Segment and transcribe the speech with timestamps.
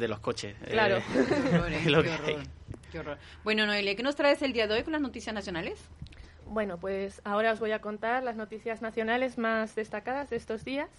[0.00, 0.56] de los coches.
[0.68, 0.96] Claro.
[0.98, 1.02] Eh,
[1.50, 2.42] Qué horror, es lo qué que horror,
[2.92, 3.18] qué horror.
[3.44, 5.88] Bueno, Noelia, ¿qué nos traes el día de hoy con las noticias nacionales?
[6.46, 10.90] Bueno, pues ahora os voy a contar las noticias nacionales más destacadas de estos días.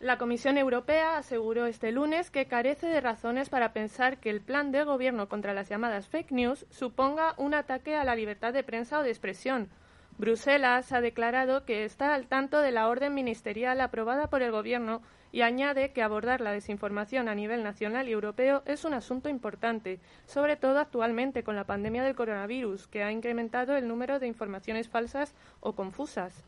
[0.00, 4.72] La Comisión Europea aseguró este lunes que carece de razones para pensar que el plan
[4.72, 8.98] de gobierno contra las llamadas fake news suponga un ataque a la libertad de prensa
[8.98, 9.68] o de expresión.
[10.16, 15.02] Bruselas ha declarado que está al tanto de la orden ministerial aprobada por el Gobierno
[15.32, 20.00] y añade que abordar la desinformación a nivel nacional y europeo es un asunto importante,
[20.26, 24.88] sobre todo actualmente con la pandemia del coronavirus, que ha incrementado el número de informaciones
[24.88, 26.44] falsas o confusas.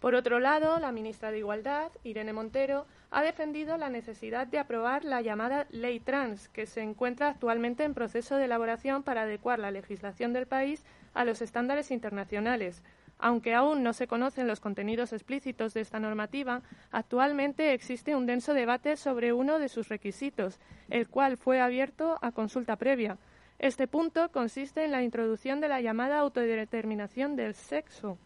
[0.00, 5.04] Por otro lado, la ministra de Igualdad, Irene Montero, ha defendido la necesidad de aprobar
[5.04, 9.72] la llamada Ley Trans, que se encuentra actualmente en proceso de elaboración para adecuar la
[9.72, 12.84] legislación del país a los estándares internacionales.
[13.18, 18.54] Aunque aún no se conocen los contenidos explícitos de esta normativa, actualmente existe un denso
[18.54, 23.18] debate sobre uno de sus requisitos, el cual fue abierto a consulta previa.
[23.58, 28.18] Este punto consiste en la introducción de la llamada autodeterminación del sexo.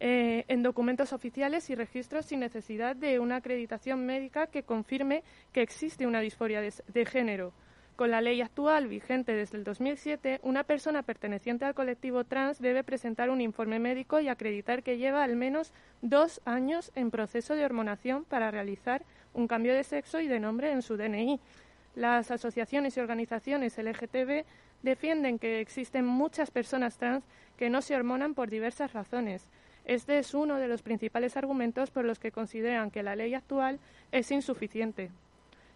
[0.00, 5.62] Eh, en documentos oficiales y registros sin necesidad de una acreditación médica que confirme que
[5.62, 7.52] existe una disforia de género.
[7.96, 12.82] Con la ley actual vigente desde el 2007, una persona perteneciente al colectivo trans debe
[12.82, 17.64] presentar un informe médico y acreditar que lleva al menos dos años en proceso de
[17.64, 21.38] hormonación para realizar un cambio de sexo y de nombre en su DNI.
[21.94, 24.44] Las asociaciones y organizaciones LGTB
[24.82, 27.22] defienden que existen muchas personas trans
[27.56, 29.48] que no se hormonan por diversas razones.
[29.84, 33.78] Este es uno de los principales argumentos por los que consideran que la ley actual
[34.10, 35.12] es insuficiente.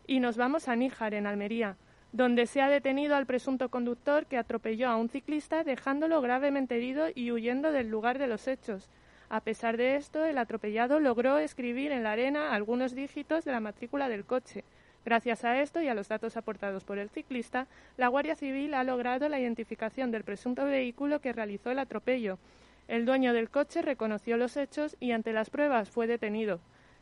[0.08, 1.76] Y nos vamos a Níjar, en Almería,
[2.12, 7.08] donde se ha detenido al presunto conductor que atropelló a un ciclista dejándolo gravemente herido
[7.14, 8.88] y huyendo del lugar de los hechos.
[9.28, 13.60] A pesar de esto, el atropellado logró escribir en la arena algunos dígitos de la
[13.60, 14.64] matrícula del coche.
[15.04, 18.84] Gracias a esto y a los datos aportados por el ciclista, la Guardia Civil ha
[18.84, 22.38] logrado la identificación del presunto vehículo que realizó el atropello.
[22.88, 26.58] El dueño del coche reconoció los hechos y ante las pruebas fue detenido.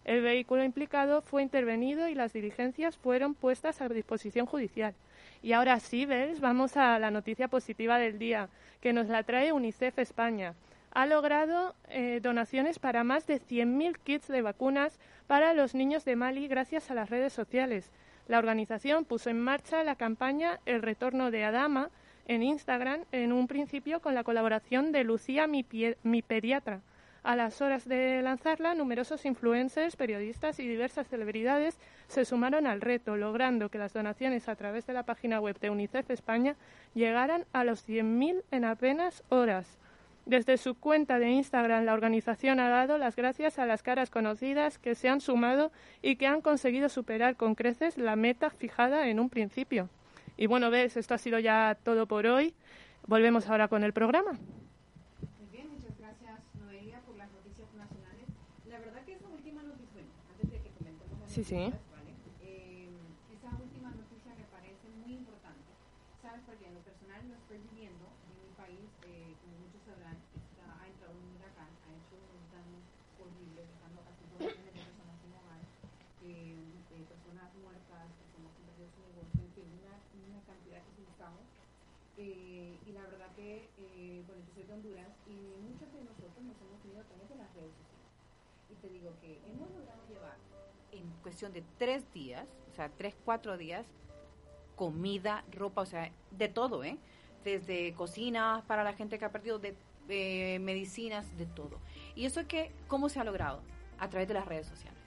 [0.07, 4.95] El vehículo implicado fue intervenido y las diligencias fueron puestas a disposición judicial.
[5.43, 6.39] Y ahora sí, ¿ves?
[6.39, 8.49] Vamos a la noticia positiva del día,
[8.81, 10.55] que nos la trae UNICEF España.
[10.93, 14.97] Ha logrado eh, donaciones para más de 100.000 kits de vacunas
[15.27, 17.91] para los niños de Mali gracias a las redes sociales.
[18.29, 21.91] La organización puso en marcha la campaña El retorno de Adama
[22.29, 25.67] en Instagram, en un principio con la colaboración de Lucía, mi,
[26.05, 26.81] mi pediatra.
[27.27, 31.77] A las horas de lanzarla, numerosos influencers, periodistas y diversas celebridades
[32.07, 35.71] se sumaron al reto, logrando que las donaciones a través de la página web de
[35.71, 36.55] UNICEF España
[36.95, 39.77] llegaran a los 100.000 en apenas horas.
[40.25, 44.79] Desde su cuenta de Instagram, la organización ha dado las gracias a las caras conocidas
[44.79, 45.73] que se han sumado
[46.03, 49.89] y que han conseguido superar con creces la meta fijada en un principio.
[50.37, 52.55] Y bueno, ves, esto ha sido ya todo por hoy.
[53.09, 54.39] Volvemos ahora con el programa.
[55.39, 58.27] Muy bien, muchas gracias Noelia por las noticias nacionales.
[58.69, 62.89] La verdad que esa última noticia, bueno, antes de que comentemos las Eh,
[63.29, 65.69] esa última noticia me parece muy importante.
[66.25, 66.41] ¿Sabes?
[66.49, 70.85] Porque en lo personal lo estoy viviendo en mi país, eh, como muchos sabrán, ha
[70.89, 72.81] entrado un huracán, ha hecho un daño
[73.21, 75.61] horrible, dejando casi dos millones de personas sin hogar,
[76.25, 81.45] eh, personas muertas, personas que perdieron su negocio, en una, cantidad que utilizamos.
[82.17, 86.41] Eh, y la verdad que, eh, bueno, yo soy de Honduras y muchos de nosotros
[86.49, 88.09] nos hemos unido través de las redes sociales.
[88.73, 90.41] Y te digo que hemos logrado llevar
[90.97, 93.87] En cuestión de tres días, o sea, tres, cuatro días,
[94.75, 96.99] comida, ropa, o sea, de todo, ¿eh?
[97.45, 99.77] Desde cocinas para la gente que ha perdido, de
[100.09, 101.81] eh, medicinas, de todo.
[102.15, 103.61] ¿Y eso que cómo se ha logrado?
[103.99, 105.01] A través de las redes sociales.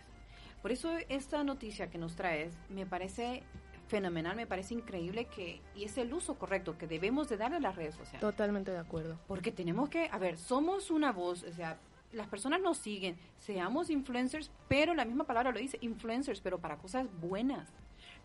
[0.62, 3.44] Por eso esta noticia que nos traes me parece
[3.88, 7.60] fenomenal, me parece increíble que, y es el uso correcto que debemos de darle a
[7.60, 8.22] las redes sociales.
[8.22, 9.20] Totalmente de acuerdo.
[9.28, 11.80] Porque tenemos que, a ver, somos una voz, o sea,
[12.12, 16.78] las personas nos siguen, seamos influencers, pero la misma palabra lo dice, influencers, pero para
[16.78, 17.70] cosas buenas,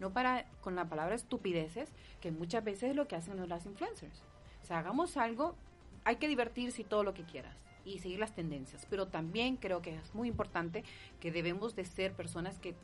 [0.00, 4.22] no para con la palabra estupideces, que muchas veces es lo que hacen las influencers.
[4.62, 5.54] O sea, hagamos algo,
[6.04, 9.94] hay que divertirse todo lo que quieras y seguir las tendencias, pero también creo que
[9.96, 10.84] es muy importante
[11.20, 12.74] que debemos de ser personas que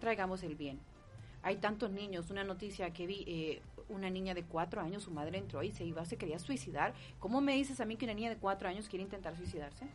[0.00, 0.80] traigamos el bien.
[1.42, 3.60] Hay tantos niños, una noticia que vi, eh,
[3.90, 6.94] una niña de cuatro años, su madre entró y se iba, se quería suicidar.
[7.18, 9.86] ¿Cómo me dices a mí que una niña de cuatro años quiere intentar suicidarse?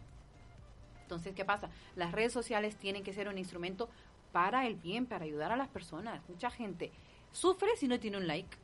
[1.10, 1.72] Entonces, ¿qué pasa?
[1.96, 3.90] Las redes sociales tienen que ser un instrumento
[4.32, 6.22] para el bien, para ayudar a las personas.
[6.30, 6.92] Mucha gente
[7.32, 8.56] sufre si no tiene un like.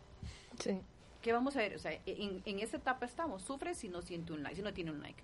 [0.60, 0.80] Sí.
[1.24, 1.76] ¿Qué vamos a ver?
[1.76, 3.42] O sea, en, en esa etapa estamos.
[3.42, 5.24] Sufre si no siente un like, si no tiene un like.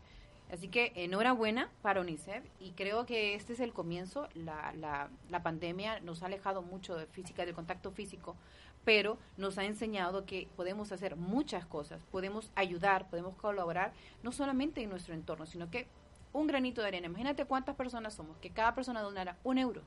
[0.51, 4.27] Así que enhorabuena para UNICEF y creo que este es el comienzo.
[4.33, 8.35] La, la, la pandemia nos ha alejado mucho de física, del contacto físico,
[8.83, 14.81] pero nos ha enseñado que podemos hacer muchas cosas, podemos ayudar, podemos colaborar, no solamente
[14.81, 15.85] en nuestro entorno, sino que
[16.33, 17.07] un granito de arena.
[17.07, 19.81] Imagínate cuántas personas somos, que cada persona donara un euro.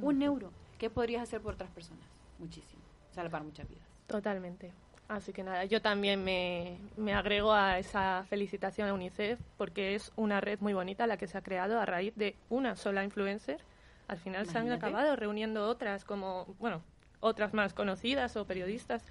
[0.00, 0.50] Un euro.
[0.78, 2.04] ¿Qué podrías hacer por otras personas?
[2.38, 2.82] Muchísimo.
[3.12, 3.86] Salvar muchas vidas.
[4.06, 4.72] Totalmente.
[5.08, 10.12] Así que nada, yo también me, me, agrego a esa felicitación a UNICEF porque es
[10.16, 13.60] una red muy bonita la que se ha creado a raíz de una sola influencer.
[14.08, 16.82] Al final se han acabado reuniendo otras como, bueno,
[17.20, 19.04] otras más conocidas o periodistas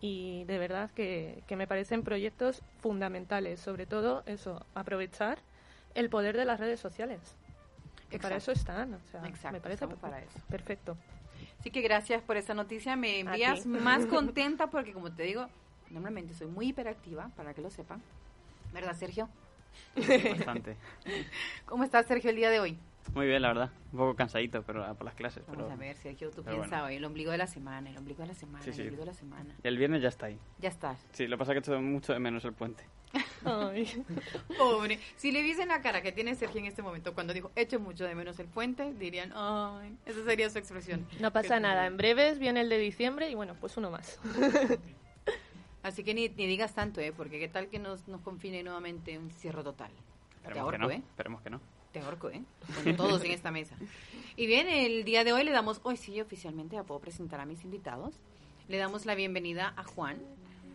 [0.00, 5.38] y de verdad que, que me parecen proyectos fundamentales, sobre todo eso, aprovechar
[5.94, 7.20] el poder de las redes sociales.
[8.10, 10.38] Que para eso están, o sea, me parece para eso.
[10.50, 10.96] perfecto.
[11.58, 12.96] Así que gracias por esa noticia.
[12.96, 15.48] Me envías más contenta porque, como te digo,
[15.90, 18.02] normalmente soy muy hiperactiva, para que lo sepan.
[18.72, 19.28] ¿Verdad, Sergio?
[19.96, 20.76] Bastante.
[21.66, 22.78] ¿Cómo estás, Sergio, el día de hoy?
[23.14, 23.70] Muy bien, la verdad.
[23.92, 25.44] Un poco cansadito pero por las clases.
[25.46, 28.28] Vamos a ver, Sergio, tú piensas hoy, el ombligo de la semana, el ombligo de
[28.28, 29.54] la semana, el ombligo de la semana.
[29.62, 30.38] Y el viernes ya está ahí.
[30.58, 31.04] Ya estás.
[31.12, 32.84] Sí, lo que pasa es que echo mucho de menos el puente.
[33.44, 34.04] Ay,
[34.56, 34.98] pobre.
[35.16, 38.04] Si le viesen la cara que tiene Sergio en este momento cuando dijo echo mucho
[38.04, 41.06] de menos el puente, dirían, ay, esa sería su expresión.
[41.20, 44.18] No pasa nada, en breves viene el de diciembre y bueno, pues uno más.
[45.82, 47.12] Así que ni, ni digas tanto, ¿eh?
[47.14, 49.90] Porque qué tal que nos, nos confine nuevamente un cierre total.
[50.36, 50.90] Esperemos que no.
[50.90, 51.02] ¿eh?
[51.10, 51.60] Esperemos que no.
[51.92, 52.42] Te ahorco, ¿eh?
[52.74, 53.76] Bueno, todos en esta mesa.
[54.36, 57.44] Y bien, el día de hoy le damos, hoy sí, oficialmente ya puedo presentar a
[57.44, 58.14] mis invitados.
[58.68, 60.18] Le damos la bienvenida a Juan,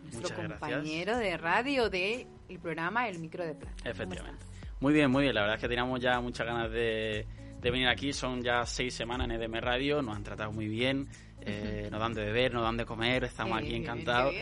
[0.02, 3.74] nuestro compañero de radio del el programa El Micro de Plata.
[3.84, 4.44] Efectivamente.
[4.80, 5.34] Muy bien, muy bien.
[5.34, 7.26] La verdad es que teníamos ya muchas ganas de,
[7.60, 8.12] de venir aquí.
[8.12, 10.02] Son ya seis semanas en EDM Radio.
[10.02, 11.08] Nos han tratado muy bien.
[11.40, 13.24] Eh, nos dan de beber, nos dan de comer.
[13.24, 14.34] Estamos aquí encantados.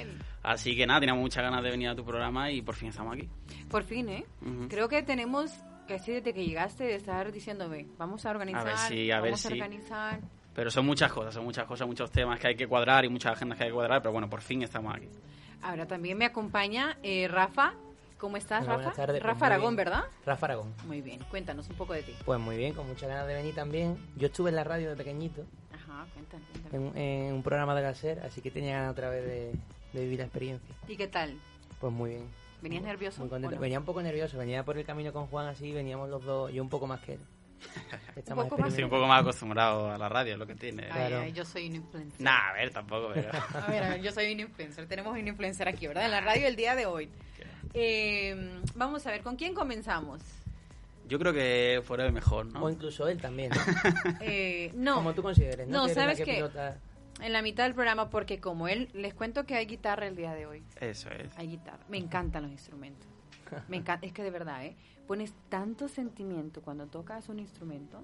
[0.42, 3.14] Así que nada, teníamos muchas ganas de venir a tu programa y por fin estamos
[3.14, 3.28] aquí.
[3.68, 4.24] Por fin, ¿eh?
[4.68, 5.52] Creo que tenemos
[5.86, 9.46] casi desde que llegaste de estar diciéndome, vamos a organizar, a ver si, a vamos
[9.46, 10.20] a organizar.
[10.54, 13.32] Pero son muchas cosas, son muchas cosas, muchos temas que hay que cuadrar y muchas
[13.32, 15.08] agendas que hay que cuadrar, pero bueno, por fin estamos aquí.
[15.66, 17.74] Ahora también me acompaña eh, Rafa.
[18.18, 18.92] ¿Cómo estás, Rafa?
[18.92, 20.04] Tardes, Rafa pues Aragón, ¿verdad?
[20.24, 20.72] Rafa Aragón.
[20.86, 22.14] Muy bien, cuéntanos un poco de ti.
[22.24, 23.98] Pues muy bien, con muchas ganas de venir también.
[24.16, 25.44] Yo estuve en la radio de pequeñito.
[25.74, 26.94] Ajá, cuéntanos.
[26.94, 29.52] En, un programa de Gaser, así que tenía ganas otra vez de,
[29.92, 30.74] de vivir la experiencia.
[30.88, 31.36] ¿Y qué tal?
[31.80, 32.30] Pues muy bien.
[32.62, 33.20] ¿Venías nervioso?
[33.20, 33.58] Muy contento.
[33.58, 36.62] Venía un poco nervioso, venía por el camino con Juan así, veníamos los dos, yo
[36.62, 37.20] un poco más que él.
[38.16, 40.88] Un poco más, Estoy un poco más acostumbrado a la radio, lo que tiene.
[40.90, 42.20] Ay, yo soy un influencer.
[42.20, 43.10] Nah, a ver, tampoco.
[43.14, 43.30] Pero...
[43.54, 44.86] a, ver, a ver, yo soy un influencer.
[44.86, 46.04] Tenemos un influencer aquí, ¿verdad?
[46.04, 47.10] En la radio el día de hoy.
[47.74, 50.22] Eh, vamos a ver, ¿con quién comenzamos?
[51.08, 52.64] Yo creo que fuera el mejor, ¿no?
[52.64, 53.52] O incluso él también.
[54.20, 54.96] eh, no.
[54.96, 55.86] Como tú consideres, ¿no?
[55.86, 56.44] No, ¿sabes qué?
[57.20, 60.34] En la mitad del programa, porque como él, les cuento que hay guitarra el día
[60.34, 60.62] de hoy.
[60.80, 61.36] Eso es.
[61.38, 61.82] Hay guitarra.
[61.88, 63.08] Me encantan los instrumentos.
[63.68, 64.76] Me encanta, es que de verdad, ¿eh?
[65.06, 68.02] Pones tanto sentimiento cuando tocas un instrumento.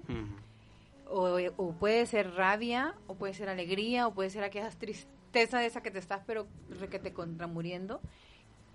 [1.07, 5.65] o, o, puede ser rabia, o puede ser alegría, o puede ser aquella tristeza de
[5.65, 6.47] esa que te estás, pero
[6.89, 8.01] que te contra muriendo.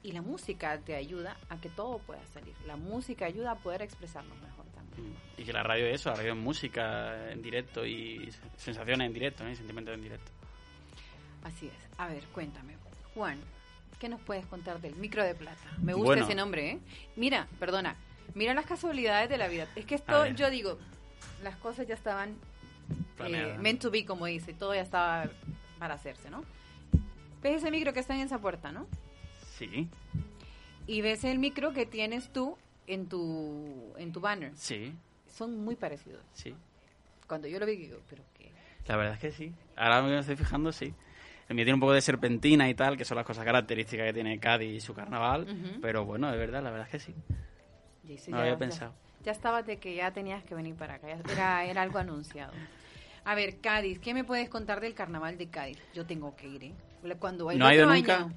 [0.03, 2.55] Y la música te ayuda a que todo pueda salir.
[2.67, 4.59] La música ayuda a poder expresarnos mejor.
[5.37, 9.13] Y que la radio es eso, la radio es música en directo y sensaciones en
[9.13, 9.51] directo, ¿no?
[9.51, 10.31] y sentimientos en directo.
[11.45, 11.75] Así es.
[11.97, 12.77] A ver, cuéntame,
[13.15, 13.39] Juan,
[14.01, 15.71] ¿qué nos puedes contar del micro de plata?
[15.81, 16.79] Me gusta ese nombre, ¿eh?
[17.15, 17.97] Mira, perdona,
[18.35, 19.67] mira las casualidades de la vida.
[19.77, 20.79] Es que esto, yo digo,
[21.43, 22.37] las cosas ya estaban
[23.21, 25.31] eh, meant to be, como dice, todo ya estaba
[25.79, 26.45] para hacerse, ¿no?
[27.43, 28.87] ¿Ves ese micro que está en esa puerta, no?
[29.57, 29.89] Sí.
[30.87, 34.53] Y ves el micro que tienes tú en tu, en tu banner.
[34.57, 34.95] Sí.
[35.29, 36.23] Son muy parecidos.
[36.33, 36.55] Sí.
[37.27, 38.51] Cuando yo lo vi, digo, ¿pero qué?
[38.87, 39.53] La verdad es que sí.
[39.77, 40.95] Ahora me estoy fijando, sí.
[41.49, 44.13] El mío tiene un poco de serpentina y tal, que son las cosas características que
[44.13, 45.47] tiene Cádiz y su carnaval.
[45.81, 47.15] Pero bueno, de verdad, la verdad es que sí.
[48.29, 48.95] No lo había pensado.
[49.25, 51.09] Ya, estaba de que ya tenías que venir para acá.
[51.11, 52.53] Era, era algo anunciado.
[53.25, 55.79] A ver, Cádiz, ¿qué me puedes contar del carnaval de Cádiz?
[55.93, 56.73] Yo tengo que ir, ¿eh?
[57.19, 58.29] Cuando ¿No ha ido nunca?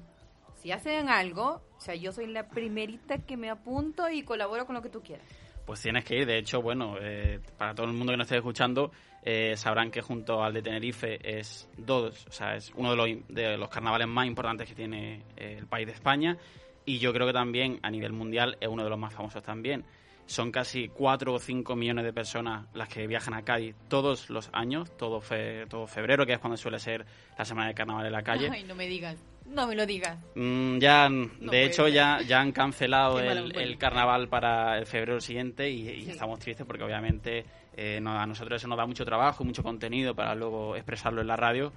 [0.62, 4.76] si hacen algo, o sea, yo soy la primerita que me apunto y colaboro con
[4.76, 5.26] lo que tú quieras.
[5.66, 8.36] Pues tienes que ir, de hecho, bueno, eh, para todo el mundo que nos esté
[8.36, 12.96] escuchando, eh, sabrán que junto al de Tenerife es dos, o sea, es uno de
[12.96, 16.36] los, de los carnavales más importantes que tiene eh, el país de España
[16.84, 19.84] y yo creo que también a nivel mundial es uno de los más famosos también.
[20.26, 24.50] Son casi 4 o 5 millones de personas las que viajan a Cádiz todos los
[24.52, 27.04] años, todo, fe, todo febrero, que es cuando suele ser
[27.36, 28.48] la semana de carnaval en la calle.
[28.50, 29.16] Ay, no me digas.
[29.46, 30.18] No me lo digas.
[30.34, 36.08] Mm, ya, de hecho, ya, ya han cancelado el, carnaval para el febrero siguiente y,
[36.08, 37.44] estamos tristes porque obviamente
[37.76, 41.36] eh, a nosotros eso nos da mucho trabajo, mucho contenido para luego expresarlo en la
[41.36, 41.72] radio.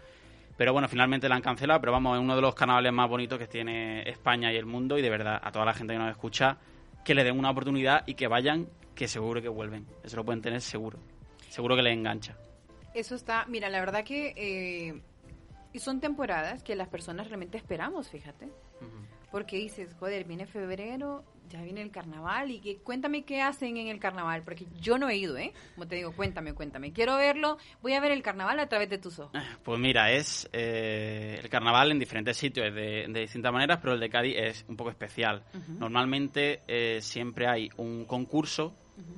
[0.58, 3.38] Pero bueno, finalmente la han cancelado, pero vamos, es uno de los carnavales más bonitos
[3.38, 6.10] que tiene España y el mundo y de verdad a toda la gente que nos
[6.10, 6.58] escucha
[7.04, 9.86] que le den una oportunidad y que vayan, que seguro que vuelven.
[10.04, 10.98] Eso lo pueden tener seguro.
[11.50, 12.36] Seguro que les engancha.
[12.94, 18.50] Eso está, mira, la verdad que eh, son temporadas que las personas realmente esperamos, fíjate.
[19.32, 23.88] Porque dices, joder, viene febrero, ya viene el carnaval y que, cuéntame qué hacen en
[23.88, 25.54] el carnaval, porque yo no he ido, ¿eh?
[25.75, 26.92] Como te digo, cuéntame, cuéntame.
[26.92, 29.40] Quiero verlo, voy a ver el carnaval a través de tus ojos.
[29.64, 34.00] Pues mira, es eh, el carnaval en diferentes sitios de, de, distintas maneras, pero el
[34.00, 35.44] de Cádiz es un poco especial.
[35.80, 38.74] Normalmente eh, siempre hay un concurso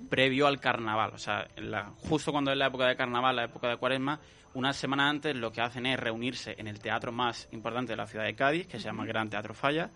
[0.09, 3.67] previo al carnaval, o sea, la, justo cuando es la época de carnaval, la época
[3.67, 4.19] de cuaresma,
[4.53, 8.07] una semana antes lo que hacen es reunirse en el teatro más importante de la
[8.07, 9.91] ciudad de Cádiz, que se llama Gran Teatro Falla,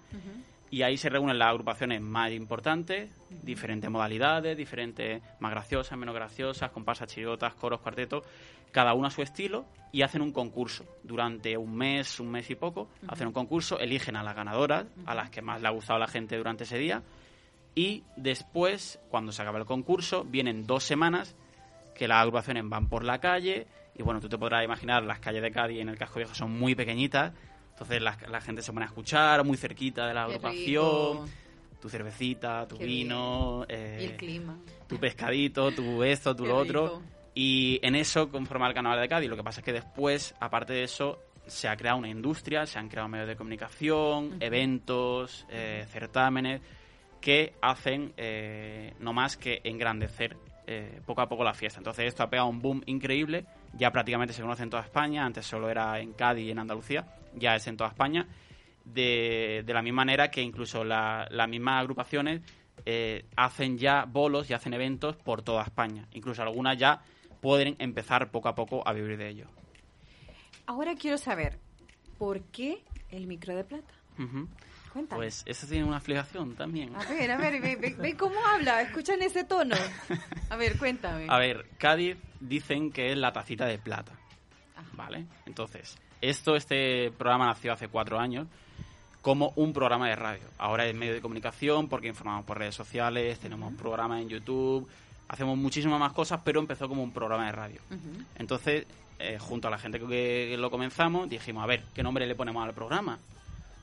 [0.72, 6.72] y ahí se reúnen las agrupaciones más importantes, diferentes modalidades, diferentes, más graciosas, menos graciosas,
[6.72, 8.24] comparsas, chirigotas, coros, cuartetos,
[8.72, 10.86] cada uno a su estilo, y hacen un concurso.
[11.04, 15.14] Durante un mes, un mes y poco, hacen un concurso, eligen a las ganadoras, a
[15.14, 17.04] las que más le ha gustado a la gente durante ese día,
[17.76, 21.36] y después, cuando se acaba el concurso, vienen dos semanas
[21.96, 25.42] que las agrupaciones van por la calle, y bueno, tú te podrás imaginar, las calles
[25.42, 27.34] de Cádiz en el casco viejo son muy pequeñitas,
[27.82, 31.28] entonces la, gente se pone a escuchar muy cerquita de la agrupación.
[31.82, 34.56] Tu cervecita, tu vino, eh, clima.
[34.88, 37.02] tu pescadito, tu esto, tu lo otro.
[37.34, 39.30] Y en eso conforma el Carnaval de Cádiz.
[39.32, 42.78] Lo que pasa es que después, aparte de eso, se ha creado una industria, se
[42.78, 46.62] han creado medios de comunicación, eventos, eh, certámenes,
[47.20, 50.38] que hacen eh, no más que engrandecer
[51.06, 51.80] poco a poco la fiesta.
[51.80, 55.46] Entonces esto ha pegado un boom increíble, ya prácticamente se conoce en toda España, antes
[55.46, 58.28] solo era en Cádiz y en Andalucía, ya es en toda España,
[58.86, 62.42] de, de la misma manera que incluso las mismas agrupaciones
[62.86, 66.08] eh, hacen ya bolos y hacen eventos por toda España.
[66.14, 67.02] Incluso algunas ya
[67.42, 69.46] pueden empezar poco a poco a vivir de ello.
[70.66, 71.60] Ahora quiero saber,
[72.18, 73.94] ¿por qué el micro de plata?
[74.92, 75.20] Cuéntame.
[75.20, 76.96] Pues eso tiene una explicación también.
[76.96, 79.76] A ver, a ver, ve, cómo habla, escuchan ese tono.
[80.50, 81.28] A ver, cuéntame.
[81.30, 84.12] A ver, Cádiz dicen que es la tacita de plata.
[84.94, 85.26] ¿Vale?
[85.46, 88.48] Entonces, esto, este programa nació hace cuatro años
[89.22, 90.44] como un programa de radio.
[90.58, 94.88] Ahora es medio de comunicación porque informamos por redes sociales, tenemos programas en YouTube,
[95.28, 97.82] hacemos muchísimas más cosas, pero empezó como un programa de radio.
[98.36, 98.86] Entonces,
[99.20, 102.66] eh, junto a la gente que, lo comenzamos, dijimos, a ver, ¿qué nombre le ponemos
[102.66, 103.20] al programa?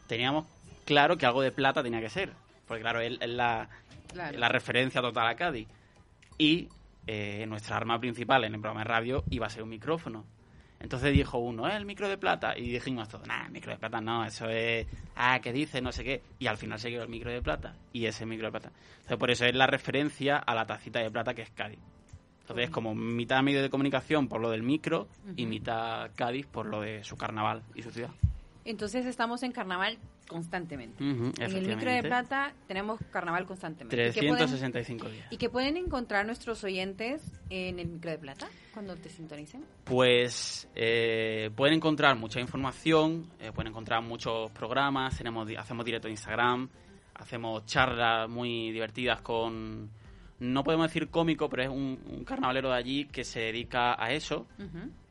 [0.09, 0.47] Teníamos
[0.89, 2.33] claro que algo de plata tenía que ser,
[2.67, 3.69] porque claro, es, la,
[4.15, 5.69] la, referencia total a Cádiz.
[6.39, 6.67] Y
[7.07, 10.25] eh, nuestra arma principal en el programa de radio iba a ser un micrófono.
[10.81, 11.77] Entonces dijo uno, ¿eh?
[11.77, 12.57] El micro de plata.
[12.57, 15.83] Y dijimos todos, el micro de plata no, eso es, ah, ¿qué dice?
[15.83, 16.23] No sé qué.
[16.39, 17.75] Y al final se quedó el micro de plata.
[17.93, 18.73] Y ese micro de plata.
[18.93, 21.81] Entonces por eso es la referencia a la tacita de plata que es Cádiz.
[22.41, 26.65] Entonces es como mitad medio de comunicación por lo del micro y mitad Cádiz por
[26.65, 28.11] lo de su carnaval y su ciudad.
[28.69, 29.97] Entonces estamos en carnaval
[30.29, 31.03] constantemente.
[31.03, 33.97] en el micro de plata tenemos carnaval constantemente.
[33.97, 35.27] 365 días.
[35.33, 39.65] ¿Y qué pueden encontrar nuestros oyentes en el micro de plata cuando te sintonicen?
[39.85, 46.13] Pues eh, pueden encontrar mucha información, eh, pueden encontrar muchos programas, tenemos hacemos directo en
[46.13, 46.69] Instagram,
[47.15, 49.89] hacemos charlas muy divertidas con
[50.41, 54.47] no podemos decir cómico, pero es un, carnavalero de allí que se dedica a eso,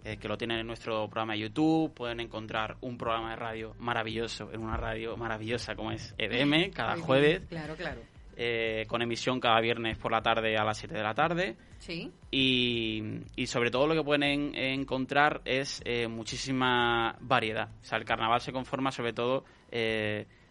[0.04, 1.94] eh, que lo tienen en nuestro programa de YouTube.
[1.94, 6.98] Pueden encontrar un programa de radio maravilloso, en una radio maravillosa como es EDM, cada
[6.98, 7.42] jueves.
[7.50, 8.02] Claro, claro.
[8.40, 11.56] Eh, con emisión cada viernes por la tarde a las 7 de la tarde.
[11.80, 12.12] Sí.
[12.30, 13.02] Y,
[13.36, 17.70] y sobre todo lo que pueden encontrar es eh, muchísima variedad.
[17.82, 19.44] O sea, el carnaval se conforma sobre todo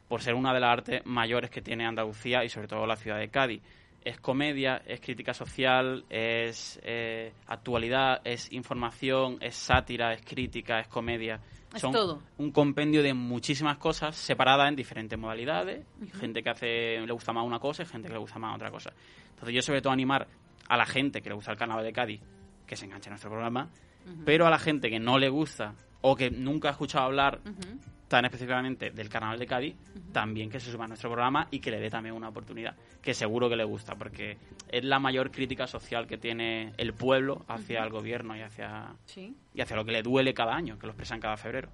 [0.08, 3.18] por ser una de las artes mayores que tiene Andalucía y sobre todo la ciudad
[3.18, 3.62] de Cádiz
[4.04, 10.88] es comedia, es crítica social, es eh, actualidad, es información, es sátira, es crítica, es
[10.88, 11.40] comedia.
[11.74, 12.22] Es Son todo.
[12.38, 15.84] un compendio de muchísimas cosas separadas en diferentes modalidades.
[16.14, 18.70] Gente que hace le gusta más una cosa y gente que le gusta más otra
[18.70, 18.92] cosa.
[19.30, 20.26] Entonces yo sobre todo animar
[20.68, 22.20] a la gente que le gusta el carnaval de Cádiz
[22.66, 23.68] que se enganche a nuestro programa,
[24.24, 27.40] pero a la gente que no le gusta o que nunca ha escuchado hablar
[28.08, 29.76] tan específicamente del Carnaval de Cádiz,
[30.12, 33.14] también que se suba a nuestro programa y que le dé también una oportunidad, que
[33.14, 34.36] seguro que le gusta, porque
[34.68, 38.94] es la mayor crítica social que tiene el pueblo hacia el gobierno y hacia,
[39.54, 41.68] y hacia lo que le duele cada año, que lo expresan cada febrero.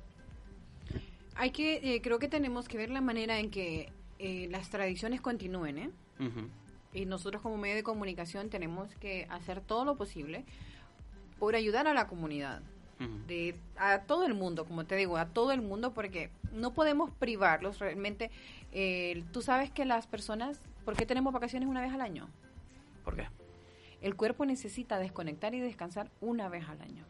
[1.34, 5.20] Hay que, eh, creo que tenemos que ver la manera en que eh, las tradiciones
[5.20, 5.90] continúen, ¿eh?
[6.94, 10.44] Y nosotros como medio de comunicación tenemos que hacer todo lo posible
[11.38, 12.62] por ayudar a la comunidad
[13.26, 17.11] de a todo el mundo, como te digo, a todo el mundo, porque no podemos
[17.11, 18.30] privarlos realmente.
[18.73, 22.28] Eh, Tú sabes que las personas, ¿por qué tenemos vacaciones una vez al año?
[23.04, 23.26] ¿Por qué?
[24.00, 27.04] El cuerpo necesita desconectar y descansar una vez al año.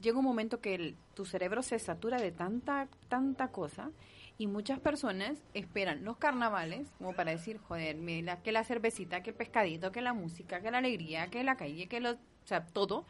[0.00, 3.90] llega un momento que el- tu cerebro se satura de tanta, tanta cosa
[4.36, 9.30] y muchas personas esperan los carnavales como para decir, joder, mira, que la cervecita, que
[9.30, 12.64] el pescadito, que la música, que la alegría, que la calle, que lo, o sea,
[12.66, 13.04] todo.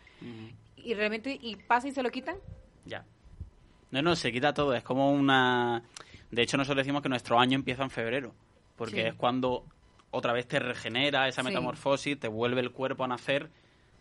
[0.77, 2.37] Y realmente, y pasa y se lo quitan.
[2.87, 3.05] Ya.
[3.91, 4.75] No, no, se quita todo.
[4.75, 5.83] Es como una...
[6.31, 8.35] De hecho, nosotros decimos que nuestro año empieza en febrero.
[8.77, 9.09] Porque Sí.
[9.09, 9.67] es cuando
[10.11, 11.49] otra vez te regenera esa Sí.
[11.49, 13.51] metamorfosis, te vuelve el cuerpo a nacer,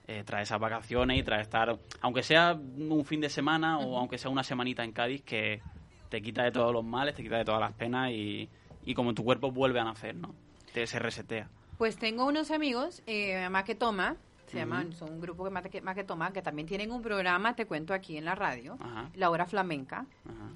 [0.07, 1.77] eh, trae esas vacaciones y trae estar...
[2.01, 5.61] Aunque sea un fin de semana o aunque sea una semanita en Cádiz, que
[6.09, 8.49] te quita de todos los males, te quita de todas las penas y,
[8.85, 10.33] y como tu cuerpo vuelve a nacer, ¿no?
[10.73, 11.49] Te, se resetea.
[11.77, 14.15] Pues tengo unos amigos, eh, más que toma,
[14.51, 17.01] se llaman, son un grupo que más que, más que toma, que también tienen un
[17.01, 19.09] programa, te cuento aquí en la radio, Ajá.
[19.15, 20.49] La Hora Flamenca, Ajá.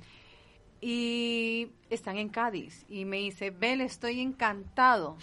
[0.81, 2.85] y están en Cádiz.
[2.89, 5.17] Y me dice, Bel, estoy encantado.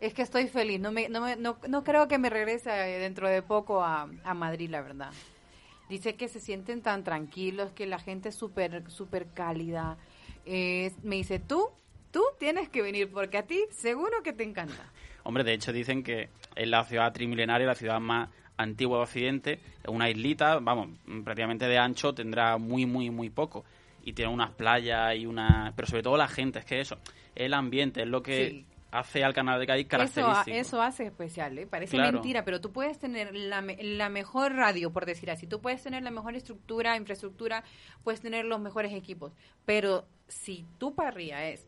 [0.00, 0.80] Es que estoy feliz.
[0.80, 4.08] No, me, no, me- no, no creo que me regrese eh, dentro de poco a,
[4.24, 5.10] a Madrid, la verdad.
[5.88, 9.98] Dice que se sienten tan tranquilos, que la gente es súper, súper cálida.
[10.46, 11.68] Eh, me dice, tú,
[12.10, 14.90] tú tienes que venir porque a ti seguro que te encanta.
[15.24, 19.52] Hombre, de hecho dicen que es la ciudad trimilenaria, la ciudad más antigua de Occidente,
[19.82, 20.88] es una islita, vamos,
[21.24, 23.64] prácticamente de ancho tendrá muy, muy, muy poco.
[24.04, 25.72] Y tiene unas playas y una...
[25.76, 26.96] Pero sobre todo la gente, es que eso,
[27.36, 28.66] el ambiente, es lo que Sí.
[28.90, 30.56] hace al canal de Cádiz característico.
[30.56, 31.66] eso hace especial, ¿eh?
[31.66, 32.12] Parece Claro.
[32.14, 35.46] mentira, pero tú puedes tener la, la mejor radio, por decir así.
[35.46, 37.62] Tú puedes tener la mejor estructura, infraestructura,
[38.04, 39.32] puedes tener los mejores equipos.
[39.64, 41.66] Pero si tu parrilla es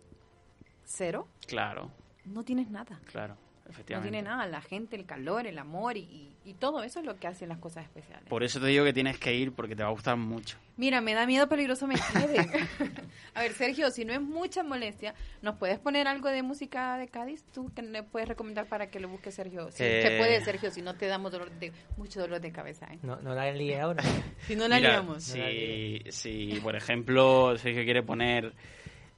[0.84, 1.90] cero, Claro,
[2.25, 3.00] no tienes nada.
[3.11, 4.11] claro, No efectivamente.
[4.12, 4.47] tiene nada.
[4.47, 7.59] La gente, el calor, el amor y, y- todo eso es lo que hacen las
[7.59, 8.28] cosas especiales.
[8.28, 10.57] Por eso te digo que tienes que ir porque te va a gustar mucho.
[10.76, 12.47] Mira, me da miedo peligroso me quede.
[13.35, 17.09] a ver, Sergio, si no es mucha molestia, ¿nos puedes poner algo de música de
[17.09, 17.45] Cádiz?
[17.52, 19.71] ¿Tú que le puedes recomendar para que lo busque Sergio?
[19.71, 20.02] Si Eh.
[20.02, 22.99] se puede, Sergio, si no te damos dolor de, mucho dolor de cabeza, ¿eh?
[23.02, 24.02] No, no la líes ahora.
[24.47, 25.23] Si no la Mira, liamos.
[25.25, 28.52] Si, si, por ejemplo, Sergio quiere poner,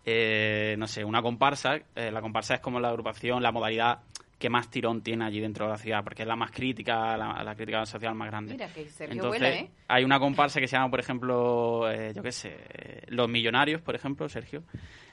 [0.06, 3.98] eh, no sé, una comparsa, eh, la comparsa es como la agrupación, la modalidad
[4.38, 7.42] que más tirón tiene allí dentro de la ciudad, porque es la más crítica, la,
[7.42, 8.52] la crítica social más grande.
[8.52, 9.70] Mira que Sergio Entonces, vuela, ¿eh?
[9.88, 12.56] hay una comparsa que se llama, por ejemplo, eh, yo qué sé,
[13.08, 14.62] Los Millonarios, por ejemplo, Sergio.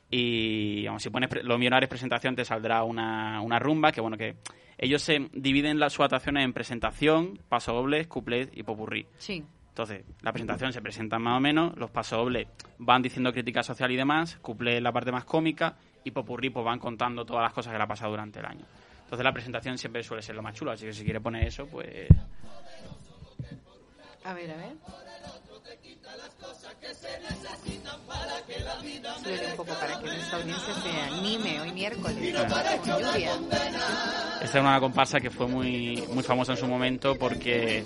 [0.09, 4.35] Y vamos, si pones Los Millonarios presentación te saldrá una, una rumba, que bueno, que
[4.77, 9.07] ellos se dividen las sus actuaciones en presentación, paso dobles, couplet y popurrí.
[9.17, 9.43] Sí.
[9.73, 13.95] Entonces, la presentación se presenta más o menos, los pasodobles van diciendo crítica social y
[13.95, 17.79] demás, cuplé la parte más cómica y popurrí pues van contando todas las cosas que
[17.79, 18.65] le ha pasado durante el año.
[19.05, 21.65] Entonces la presentación siempre suele ser lo más chulo, así que si quiere poner eso,
[21.65, 22.07] pues...
[24.23, 24.73] A ver, a ver.
[29.23, 32.35] Súbele un poco para que nuestra audiencia se anime hoy miércoles
[32.83, 33.31] con lluvia.
[34.41, 37.85] Esta es una comparsa que fue muy, muy famosa en su momento porque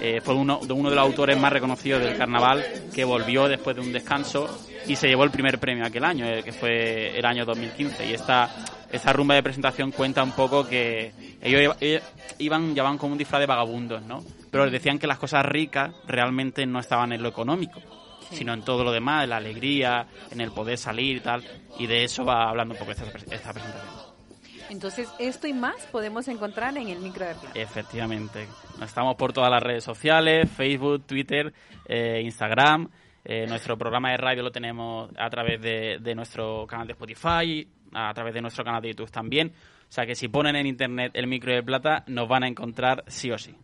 [0.00, 2.64] eh, fue uno de, uno de los autores más reconocidos del carnaval
[2.94, 4.48] que volvió después de un descanso
[4.86, 8.06] y se llevó el primer premio aquel año, eh, que fue el año 2015.
[8.06, 8.50] Y esta,
[8.90, 12.02] esta rumba de presentación cuenta un poco que ellos ellos
[12.38, 14.22] iban, llevaban como un disfraz de vagabundos, ¿no?
[14.50, 17.80] Pero les decían que las cosas ricas realmente no estaban en lo económico,
[18.28, 18.36] Sí.
[18.36, 21.44] sino en todo lo demás, en la alegría, en el poder salir y tal.
[21.78, 24.06] Y de eso va hablando un poco esta, esta presentación.
[24.68, 27.58] Entonces, esto y más podemos encontrar en el micro de plata.
[27.58, 28.48] Efectivamente.
[28.82, 31.52] Estamos por todas las redes sociales, Facebook, Twitter,
[31.86, 32.90] eh, Instagram.
[33.24, 37.68] Eh, nuestro programa de radio lo tenemos a través de, de nuestro canal de Spotify,
[37.92, 39.52] a través de nuestro canal de YouTube también.
[39.88, 43.04] O sea que si ponen en internet el micro de plata, nos van a encontrar
[43.06, 43.54] sí o sí.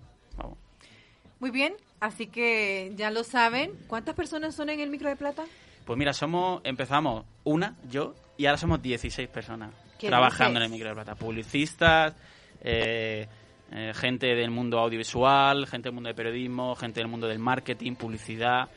[1.42, 3.72] Muy bien, así que ya lo saben.
[3.88, 5.42] ¿Cuántas personas son en el micro de plata?
[5.84, 10.70] Pues mira, somos empezamos una, yo, y ahora somos 16 personas ¿Qué trabajando en el
[10.70, 11.16] micro de plata.
[11.16, 12.14] Publicistas,
[12.60, 13.26] eh,
[13.72, 17.96] eh, gente del mundo audiovisual, gente del mundo del periodismo, gente del mundo del marketing,
[17.96, 18.68] publicidad.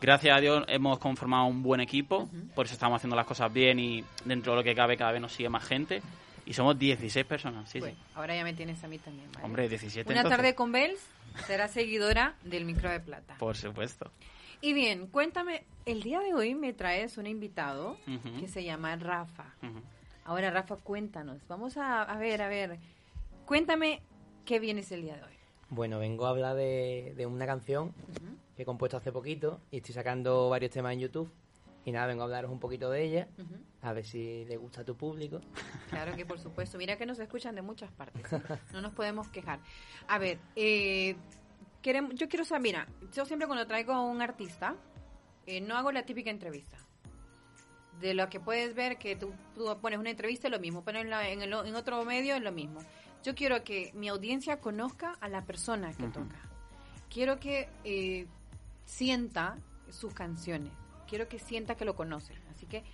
[0.00, 3.78] Gracias a Dios hemos conformado un buen equipo, por eso estamos haciendo las cosas bien
[3.78, 6.00] y dentro de lo que cabe cada vez nos sigue más gente.
[6.46, 8.02] Y somos 16 personas, sí, Bueno, sí.
[8.14, 9.30] ahora ya me tienes a mí también.
[9.32, 9.44] ¿vale?
[9.44, 10.36] Hombre, 17 Una entonces.
[10.38, 11.00] tarde con Bells
[11.46, 13.34] será seguidora del micro de plata.
[13.38, 14.10] Por supuesto.
[14.60, 17.98] Y bien, cuéntame, el día de hoy me traes un invitado
[18.40, 19.54] que se llama Rafa.
[20.24, 21.38] Ahora, Rafa, cuéntanos.
[21.48, 22.78] Vamos a, a ver, a ver.
[23.44, 24.00] Cuéntame
[24.44, 25.34] qué vienes el día de hoy.
[25.68, 27.92] Bueno, vengo a hablar de, de una canción
[28.56, 31.30] que he compuesto hace poquito y estoy sacando varios temas en YouTube.
[31.84, 33.28] Y nada, vengo a hablaros un poquito de ella.
[33.86, 35.40] A ver si le gusta a tu público.
[35.90, 36.76] Claro que por supuesto.
[36.78, 38.22] Mira que nos escuchan de muchas partes.
[38.72, 39.60] No nos podemos quejar.
[40.08, 41.16] A ver, eh,
[41.82, 44.74] queremos, yo quiero saber, mira, yo siempre cuando traigo a un artista,
[45.46, 46.76] eh, no hago la típica entrevista.
[48.00, 51.06] De lo que puedes ver que tú, tú pones una entrevista es lo mismo, pones
[51.06, 52.80] la- en, el- en otro medio es lo mismo.
[53.22, 56.12] Yo quiero que mi audiencia conozca a la persona que Ujú.
[56.24, 56.36] toca.
[57.08, 58.26] Quiero que eh,
[58.84, 59.56] sienta
[59.90, 60.72] sus canciones.
[61.08, 62.34] Quiero que sienta que lo conoce.
[62.50, 62.84] Así que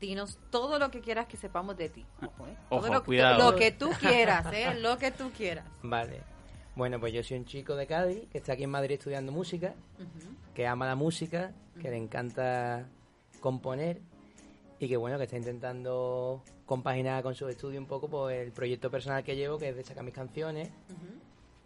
[0.00, 2.06] dinos todo lo que quieras que sepamos de ti.
[2.22, 2.56] Ojo, ¿eh?
[2.68, 3.50] Todo Ojo, lo, cuidado.
[3.50, 4.74] Lo que tú quieras, ¿eh?
[4.80, 5.66] Lo que tú quieras.
[5.82, 6.22] Vale.
[6.74, 9.74] Bueno, pues yo soy un chico de Cádiz que está aquí en Madrid estudiando música,
[10.54, 12.86] que ama la música, que le encanta
[13.40, 14.00] componer
[14.78, 18.90] y que bueno, que está intentando compaginar con su estudio un poco pues, el proyecto
[18.90, 20.70] personal que llevo, que es de sacar mis canciones.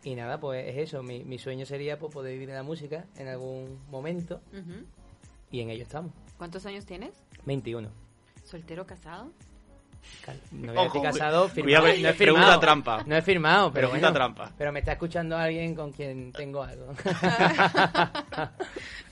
[0.03, 3.05] Y nada, pues es eso, mi, mi sueño sería pues, poder vivir de la música
[3.17, 4.41] en algún momento
[5.51, 6.13] y en ello estamos.
[6.37, 7.13] ¿Cuántos años tienes?
[7.45, 8.04] 21.
[8.45, 9.33] ¿Soltero, casado?
[10.53, 11.87] No voy a decir Ojo, casado, cuidado, firmado.
[11.87, 12.61] no he pregunta firmado.
[12.61, 13.03] trampa.
[13.07, 14.35] No he firmado, pero Pregunta bueno.
[14.35, 14.53] trampa.
[14.59, 16.93] Pero me está escuchando alguien con quien tengo algo.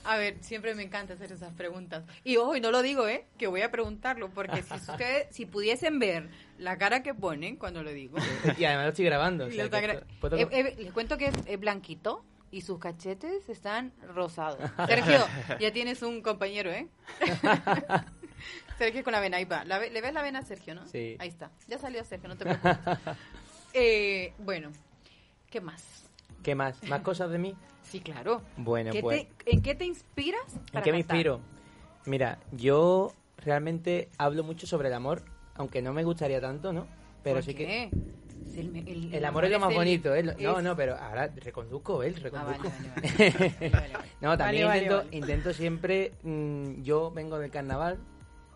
[0.05, 2.03] A ver, siempre me encanta hacer esas preguntas.
[2.23, 3.25] Y ojo, y no lo digo, ¿eh?
[3.39, 7.81] Que voy a preguntarlo, porque si ustedes, si pudiesen ver la cara que ponen cuando
[7.83, 8.17] lo digo.
[8.57, 9.45] y además lo estoy grabando.
[9.45, 11.59] o sea Lo está que gra- esto- ¿puedo- Eh, eh, les cuento que es, es
[11.59, 14.59] blanquito y sus cachetes están rosados.
[14.87, 15.25] Sergio,
[15.59, 16.87] ya tienes un compañero, ¿eh?
[18.77, 19.63] Sergio con la vena, ahí va.
[19.65, 20.85] La ¿Le ves la vena a Sergio, no?
[20.87, 21.15] Sí.
[21.19, 21.51] Ahí está.
[21.67, 22.77] Ya salió Sergio, no te preocupes.
[23.75, 24.69] Eh, bueno,
[25.49, 26.03] ¿qué más?
[26.43, 26.83] ¿Qué más?
[26.83, 27.55] ¿Más cosas de mí?
[27.81, 28.43] Sí, claro.
[28.55, 29.25] Bueno, ¿Qué pues...
[29.45, 30.41] te- ¿En qué te inspiras?
[30.53, 31.17] ¿En para qué me cantar?
[31.17, 31.39] inspiro?
[32.05, 35.23] Mira, yo realmente hablo mucho sobre el amor,
[35.55, 36.85] aunque no me gustaría tanto, ¿no?
[37.23, 37.65] Pero ¿Por sí que...
[37.65, 37.89] qué?
[38.59, 40.21] El, el- El amor es lo más bonito, ¿eh?
[40.39, 42.13] No, no, pero ahora reconduzco, ¿eh?
[42.15, 42.69] Ah, vale, Reconduzco.
[42.69, 42.89] vale,
[43.59, 43.69] vale.
[43.71, 44.09] Vale, vale.
[44.21, 46.11] No, también intento, intento siempre.
[46.21, 47.97] mm, yo vengo del carnaval,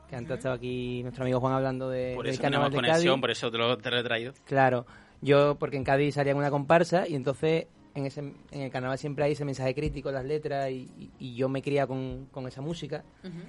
[0.09, 2.87] que antes estaba aquí nuestro amigo Juan hablando de, Por del eso carnaval tenemos de
[2.89, 3.21] conexión, Cádiz.
[3.21, 4.33] por eso te lo, te lo he traído.
[4.45, 4.85] Claro,
[5.21, 8.97] yo, porque en Cádiz salía en una comparsa y entonces en, ese, en el carnaval
[8.97, 12.47] siempre hay ese mensaje crítico, las letras, y, y- y yo me cría con, con
[12.47, 13.03] esa música.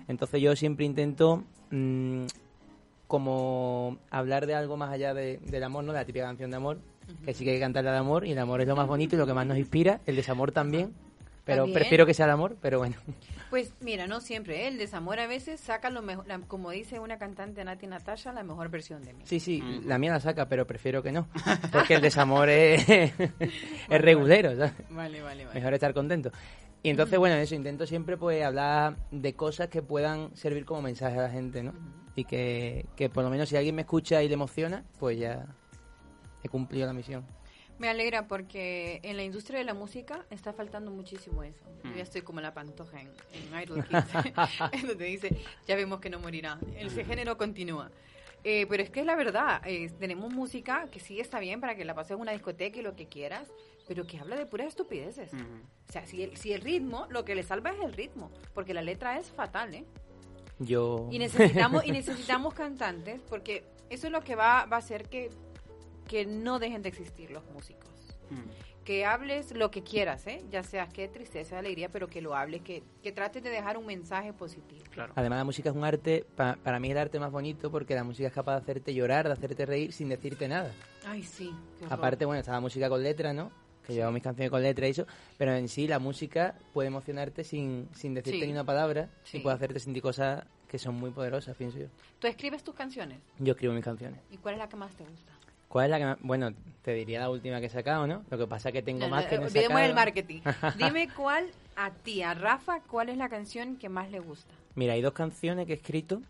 [0.09, 2.25] Entonces yo siempre intento mm,
[3.07, 5.93] como hablar de algo más allá de- del amor, ¿no?
[5.93, 6.79] La típica canción de amor,
[7.25, 9.17] que sí que hay que cantarle al amor y el amor es lo más bonito
[9.17, 10.93] y lo que más nos inspira, el desamor también,
[11.49, 11.79] pero También.
[11.79, 12.95] prefiero que sea el amor, pero bueno.
[13.49, 14.69] Pues mira, no siempre, ¿eh?
[14.69, 18.43] el desamor a veces saca lo mejor, la- como dice una cantante Nati Natasha, la
[18.43, 19.23] mejor versión de mí.
[19.25, 19.87] Sí, sí, Mm.
[19.89, 21.27] la mía la saca, pero prefiero que no,
[21.73, 22.87] porque el desamor es,
[23.89, 24.75] es regulero, ¿sabes?
[24.91, 25.59] Vale, vale, vale.
[25.59, 26.31] Mejor estar contento.
[26.83, 31.19] Y entonces, bueno, eso, intento siempre pues hablar de cosas que puedan servir como mensaje
[31.19, 31.73] a la gente, ¿no?
[32.15, 35.47] Y que, que por lo menos si alguien me escucha y le emociona, pues ya
[36.45, 37.25] he cumplido la misión.
[37.79, 41.65] Me alegra porque en la industria de la música está faltando muchísimo eso.
[41.85, 41.95] Yo Mm.
[41.95, 44.05] ya estoy como la pantoja en, en Idol Kids,
[44.73, 45.37] en donde dice,
[45.67, 47.91] ya vemos que no morirá, ese género continúa.
[48.45, 51.77] Eh, pero es que es la verdad, eh, tenemos música que sí está bien para
[51.77, 53.49] que la pases en una discoteca y lo que quieras,
[53.87, 55.33] pero que habla de puras estupideces.
[55.33, 58.75] O sea, si el, si el ritmo, lo que le salva es el ritmo, porque
[58.75, 59.85] la letra es fatal, ¿eh?
[60.61, 61.09] Yo...
[61.11, 65.31] Y necesitamos, y necesitamos cantantes, porque eso es lo que va, va a hacer que,
[66.09, 67.89] que no dejen de existir los músicos.
[68.31, 68.85] Mm.
[68.85, 70.43] Que hables lo que quieras, ¿eh?
[70.51, 73.85] Ya sea que tristeza, alegría, pero que lo hables, que, que trates de dejar un
[73.85, 74.83] mensaje positivo.
[74.91, 75.13] Claro.
[75.15, 77.95] Además la música es un arte, pa- para mí es el arte más bonito porque
[77.95, 80.73] la música es capaz de hacerte llorar, de hacerte reír sin decirte nada.
[81.07, 81.55] Ay, sí.
[81.91, 83.51] Aparte, bueno, está la música con letra, ¿no?
[83.87, 87.45] Que llevo mis canciones con letra y eso, pero en sí la música puede emocionarte
[87.45, 88.47] sin, sin decirte Sí.
[88.47, 89.37] ni una palabra Sí.
[89.37, 91.87] y puede hacerte sentir cosas que son muy poderosas, pienso yo.
[92.19, 93.19] Tú escribes tus canciones.
[93.39, 94.21] Yo escribo mis canciones.
[94.31, 95.33] ¿Y cuál es la que más te gusta?
[95.69, 96.19] ¿Cuál es la que más?
[96.23, 96.51] Bueno,
[96.83, 98.25] te diría la última que he sacado, ¿no?
[98.31, 99.79] Lo que pasa es que tengo No, más no, que no he sacado.
[99.81, 100.41] el marketing.
[100.79, 104.53] Dime cuál a ti, a Rafa, cuál es la canción que más le gusta.
[104.75, 106.23] Mira, hay dos canciones que he escrito.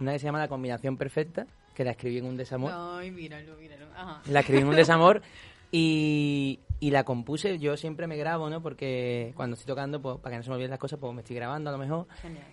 [0.00, 2.72] Una que se llama La Combinación Perfecta, que la escribí en un desamor.
[2.74, 3.86] Ay, míralo, míralo.
[3.94, 4.22] Ajá.
[4.28, 5.22] La escribí en un desamor
[5.70, 7.58] y, y la compuse.
[7.58, 8.62] Yo siempre me grabo, ¿no?
[8.62, 11.20] Porque cuando estoy tocando, pues, para que no se me olviden las cosas, pues me
[11.20, 12.06] estoy grabando a lo mejor.
[12.22, 12.44] Genial.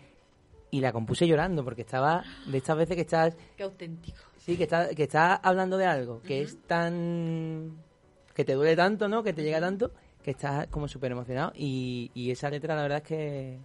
[0.69, 4.19] Y la compuse llorando, porque estaba de estas veces que estás, Qué auténtico.
[4.47, 7.77] Sí, que estás, que estás hablando de algo que es tan.
[8.33, 9.21] que te duele tanto, ¿no?
[9.21, 9.91] Que te llega tanto,
[10.23, 11.51] que estás como súper emocionado.
[11.55, 13.59] Y, y esa letra, la verdad es que,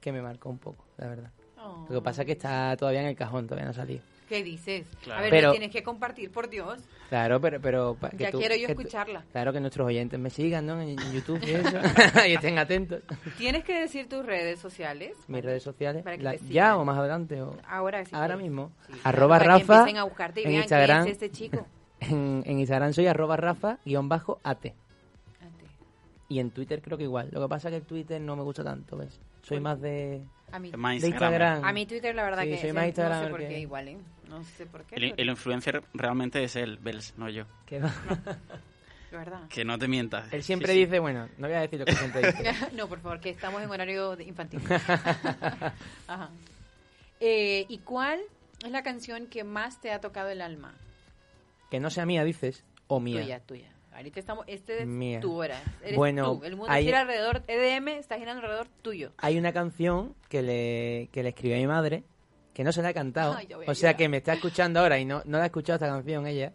[0.00, 1.30] que me marcó un poco, la verdad.
[1.58, 1.86] Oh.
[1.88, 4.02] Lo que pasa es que está todavía en el cajón, todavía no ha salido.
[4.32, 4.86] ¿Qué dices?
[5.02, 5.18] Claro.
[5.18, 6.80] A ver, Pero- tienes que compartir, por Dios.
[7.10, 7.60] Claro, pero...
[7.60, 9.24] pero que Ya tú- quiero yo que tú- escucharla.
[9.30, 10.80] Claro, que nuestros oyentes me sigan, ¿no?
[10.80, 11.76] En, en YouTube y eso.
[12.26, 13.02] y estén atentos.
[13.36, 15.12] Tienes que decir tus redes sociales.
[15.28, 16.02] Mis redes sociales.
[16.02, 16.48] Para que la- te.
[16.48, 17.42] ¿Ya o más adelante?
[17.42, 18.12] O, Ahora sí.
[18.14, 18.72] ahora que- mismo.
[18.86, 21.06] sí, Arroba para que Rafa empiecen a buscarte y en vean Instagram.
[21.06, 21.66] es este chico.
[22.00, 24.74] En, en Instagram soy arroba rafa guion bajo ate.
[26.28, 27.28] Y en Twitter creo que igual.
[27.30, 29.20] Lo que pasa es que el Twitter no me gusta tanto, ¿ves?
[29.42, 31.32] Soy ¿Por más de, A mí, más de Instagram.
[31.32, 31.64] Instagram.
[31.64, 33.58] a mí Twitter la verdad Sí, que soy es- más no Instagram sé por qué
[33.60, 33.96] igual, ¿eh?
[34.28, 34.94] No sé por qué.
[34.96, 37.44] El, pero- el influencer realmente es él, Bells, no yo.
[37.66, 37.88] Que va.
[39.10, 39.48] de verdad.
[39.48, 40.32] Que no te mientas.
[40.32, 40.84] Él siempre Sí, sí.
[40.86, 42.54] dice, bueno, no voy a decir lo que siempre dice.
[42.74, 44.60] no, por favor, que estamos en horario de infantil.
[46.06, 46.30] Ajá.
[47.20, 48.20] Eh, ¿Y cuál
[48.64, 50.74] es la canción que más te ha tocado el alma?
[51.70, 53.22] que no sea mía, dices, o mía.
[53.22, 53.68] Tuya, tuya.
[53.94, 55.20] Ahorita estamos, este es Mía.
[55.20, 55.60] tu hora.
[55.82, 56.44] Eres Bueno, tú.
[56.44, 59.12] El mundo hay- gira alrededor, EDM está girando alrededor tuyo.
[59.18, 62.02] Hay una canción que le, que le escribí a mi madre,
[62.54, 63.34] que no se la he cantado.
[63.36, 65.88] Ay, o sea que me está escuchando ahora y no, no la ha escuchado esta
[65.88, 66.52] canción ella.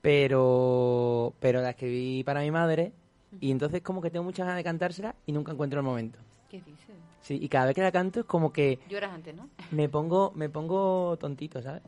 [0.00, 2.92] Pero, pero la escribí para mi madre
[3.40, 6.18] y entonces como que tengo muchas ganas de cantársela y nunca encuentro el momento.
[6.50, 6.96] ¿Qué dices?
[7.20, 9.48] Sí, y cada vez que la canto es como que Lloras antes, ¿no?
[9.70, 11.82] me pongo, me pongo tontito, ¿sabes?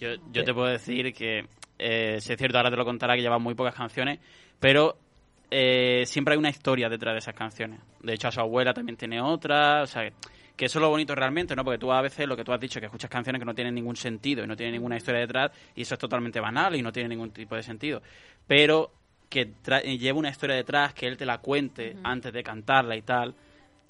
[0.00, 1.46] Yo, yo te puedo decir que,
[1.78, 4.18] eh, si es cierto, ahora te lo contará que lleva muy pocas canciones,
[4.58, 4.96] pero
[5.50, 7.80] eh, siempre hay una historia detrás de esas canciones.
[8.00, 10.10] De hecho, a su abuela también tiene otra, o sea,
[10.56, 11.64] que eso es lo bonito realmente, ¿no?
[11.64, 13.74] Porque tú a veces lo que tú has dicho, que escuchas canciones que no tienen
[13.74, 16.92] ningún sentido y no tienen ninguna historia detrás, y eso es totalmente banal y no
[16.92, 18.02] tiene ningún tipo de sentido.
[18.46, 18.92] Pero
[19.28, 19.52] que
[19.98, 23.34] lleva una historia detrás, que él te la cuente antes de cantarla y tal.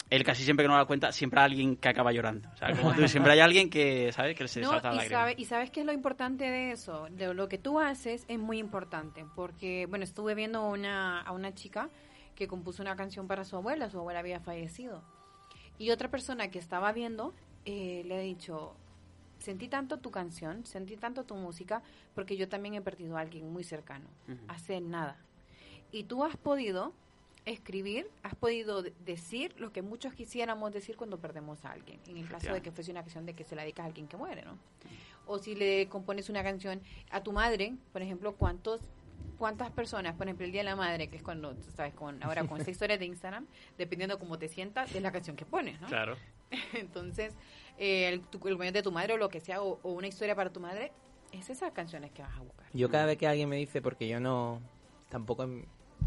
[0.09, 2.49] Él casi siempre que no la cuenta, siempre hay alguien que acaba llorando.
[2.55, 4.37] O sea, como tú, siempre hay alguien que, ¿sabes?
[4.37, 7.09] Que se No, salta la y, sabe, y sabes qué es lo importante de eso,
[7.11, 11.55] de lo que tú haces es muy importante, porque, bueno, estuve viendo una, a una
[11.55, 11.91] chica
[12.37, 15.03] que compuso una canción para su abuela, su abuela había fallecido.
[15.79, 18.77] Y otra persona que estaba viendo eh, le ha dicho,
[19.39, 21.83] sentí tanto tu canción, sentí tanto tu música,
[22.15, 24.09] porque yo también he perdido a alguien muy cercano,
[24.47, 25.17] hace nada.
[25.91, 26.93] Y tú has podido
[27.47, 32.01] escribir, has podido de- decir lo que muchos quisiéramos decir cuando perdemos a alguien.
[32.07, 34.09] En el caso de que fuese una canción de que se la dedicas a alguien
[34.09, 34.59] que muere, ¿no?
[35.27, 36.81] O si le compones una canción
[37.11, 38.81] a tu madre, por ejemplo, ¿cuántos
[39.39, 42.23] cuántas personas, por ejemplo, el Día de la Madre, que es cuando, tú sabes, con,
[42.23, 45.79] ahora con esta historia de Instagram, dependiendo cómo te sientas, es la canción que pones,
[45.81, 45.89] ¿no?
[45.89, 46.17] Claro.
[46.73, 47.35] Entonces,
[47.77, 50.07] eh, el, tu, el cumpleaños de tu madre o lo que sea, o, o una
[50.07, 50.91] historia para tu madre,
[51.33, 52.67] es esas canciones que vas a buscar.
[52.73, 54.63] Yo cada vez que alguien me dice, porque yo no,
[55.11, 55.47] tampoco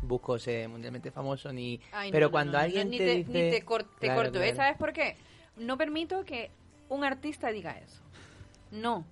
[0.01, 1.79] busco ser mundialmente famoso ni...
[1.91, 3.29] Ay, no, pero no, cuando no, no, alguien ni te, dice...
[3.31, 4.55] Ni te, cor- te Claro, corto, ¿eh?
[4.55, 5.17] ¿sabes por qué?
[5.57, 6.51] No permito que
[6.89, 8.01] un artista diga eso.
[8.71, 9.05] No,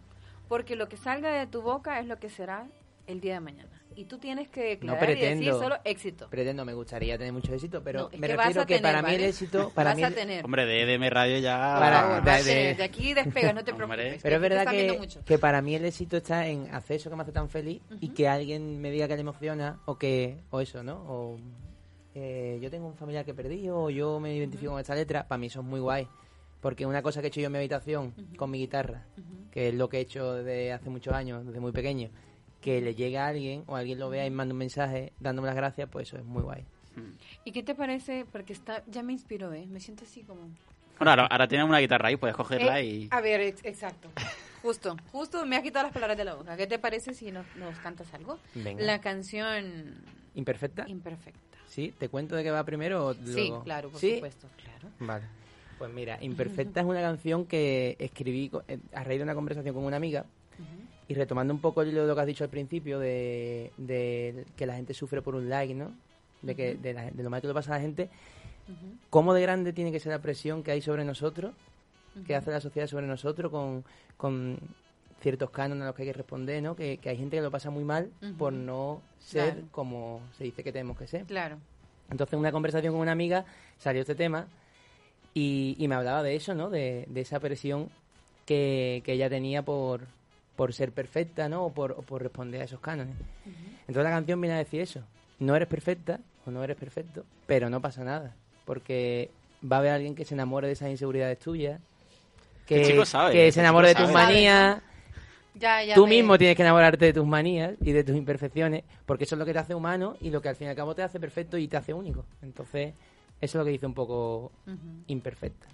[0.48, 2.68] porque lo que salga de tu boca es lo que será
[3.08, 3.70] el día de mañana.
[3.96, 5.60] Y tú tienes que declarar y decir pretendo.
[5.60, 6.30] solo éxito.
[6.30, 9.16] Pretendo, me gustaría tener mucho éxito, pero No, me que refiero que tener, para mí
[9.16, 9.72] el éxito...
[9.74, 10.46] Para Vas mí a tener.
[10.46, 11.58] Hombre, de EDM Radio ya...
[11.80, 14.20] Para- favor, de- aquí despegas, no te preocupes.
[14.22, 15.26] Pero es verdad que, mucho.
[15.26, 18.10] que para mí el éxito está en hacer eso que me hace tan feliz y
[18.10, 20.98] que alguien me diga que le emociona o que o eso, ¿no?
[21.08, 21.40] O
[22.14, 25.28] eh, yo tengo un familiar que perdí o yo me identifico con esta letra.
[25.28, 26.08] Para mí eso es muy guay.
[26.62, 29.06] Porque una cosa que he hecho yo en mi habitación con mi guitarra,
[29.52, 32.10] que es lo que he hecho desde hace muchos años, desde muy pequeño,
[32.62, 35.56] que le llegue a alguien o alguien lo vea y manda un mensaje dándome las
[35.56, 36.64] gracias, pues eso es muy guay.
[37.46, 38.26] ¿Y qué te parece?
[38.32, 39.68] Porque está, ya me inspiró, ¿eh?
[39.68, 40.42] Me siento así como...
[40.98, 43.08] Bueno, ahora, ahora tienes una guitarra ahí, puedes cogerla Eh, y...
[43.12, 44.10] A ver, ex- exacto.
[44.64, 46.58] Justo, justo me has quitado las palabras de la boca.
[46.58, 48.40] ¿Qué te parece si nos, nos cantas algo?
[48.56, 48.84] Venga.
[48.84, 49.94] La canción
[50.34, 50.86] ¿Imperfecta?
[50.90, 51.40] Imperfecta.
[51.68, 51.94] ¿Sí?
[51.98, 53.64] ¿Te cuento de qué va primero o Sí, luego?
[53.64, 54.16] claro, por ¿Sí?
[54.16, 54.48] supuesto.
[54.58, 54.90] Claro.
[55.00, 55.26] Vale.
[55.78, 59.84] Pues mira, Imperfecta es una canción que escribí eh, a raíz de una conversación con
[59.84, 60.26] una amiga
[61.08, 64.94] y retomando un poco lo que has dicho al principio de, de que la gente
[64.94, 65.92] sufre por un like, ¿no?
[66.42, 68.10] De, que, de, la- de lo mal que lo pasa a la gente.
[69.10, 71.54] ¿Cómo de grande tiene que ser la presión que hay sobre nosotros,
[72.26, 72.40] que ujú.
[72.42, 73.86] hace la sociedad sobre nosotros con,
[74.18, 74.60] con
[75.22, 76.76] ciertos cánones a los que hay que responder, ¿no?
[76.76, 79.68] Que, que hay gente que lo pasa muy mal por no ser Claro.
[79.72, 81.24] como se dice que tenemos que ser.
[81.26, 81.58] Claro.
[82.12, 83.46] Entonces, en una conversación con una amiga
[83.78, 84.48] salió este tema
[85.34, 86.70] y, y me hablaba de eso, ¿no?
[86.70, 87.90] De, de esa presión
[88.46, 90.02] que, que ella tenía por,
[90.58, 91.66] por ser perfecta, ¿no?
[91.68, 93.16] O por, o por responder a esos cánones.
[93.46, 95.02] Entonces, la canción viene a decir eso.
[95.40, 98.36] No eres perfecta o no eres perfecto, pero no pasa nada.
[98.66, 99.30] Porque
[99.64, 101.80] va a haber alguien que se enamore de esas inseguridades tuyas.
[102.66, 104.14] Que, El chico sabe, que el se enamore de tus sabe.
[104.14, 104.82] manías.
[105.54, 108.84] Ya, ya Tú me- mismo tienes que enamorarte de tus manías y de tus imperfecciones,
[109.06, 110.76] porque eso es lo que te hace humano y lo que al fin y al
[110.76, 112.26] cabo te hace perfecto y te hace único.
[112.44, 112.94] Entonces,
[113.42, 114.52] eso es lo que dice un poco
[115.08, 115.68] imperfecta.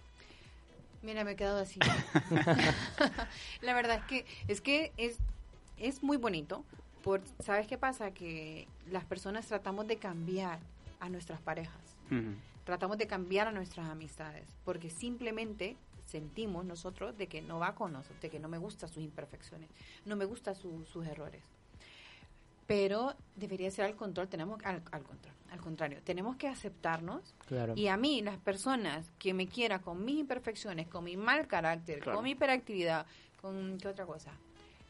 [1.04, 1.80] Mira, me he quedado así.
[3.62, 5.18] la verdad es que es que es,
[5.78, 6.64] es muy bonito.
[7.04, 8.12] Por, ¿Sabes qué pasa?
[8.12, 10.60] Que las personas tratamos de cambiar
[11.00, 11.76] a nuestras parejas.
[12.64, 14.46] Tratamos de cambiar a nuestras amistades.
[14.64, 18.88] Porque simplemente sentimos nosotros de que no va con nosotros, de que no me gustan
[18.90, 19.70] sus imperfecciones,
[20.06, 21.42] no me gustan su- sus errores.
[22.68, 27.74] Pero debería ser al control, tenemos al, al control, al contrario, tenemos que aceptarnos Claro.
[27.76, 32.00] y a mí, las personas que me quieran con mis imperfecciones, con mi mal carácter,
[32.00, 32.18] Claro.
[32.18, 33.06] con mi hiperactividad,
[33.42, 34.32] con qué otra cosa,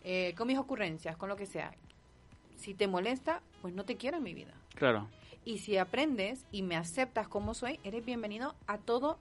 [0.06, 1.72] Eh, con mis ocurrencias, con lo que sea,
[2.58, 4.54] si te molesta, pues no te quiero en mi vida.
[4.76, 5.08] Claro.
[5.46, 9.18] Y si aprendes y me aceptas como soy, eres bienvenido a todo,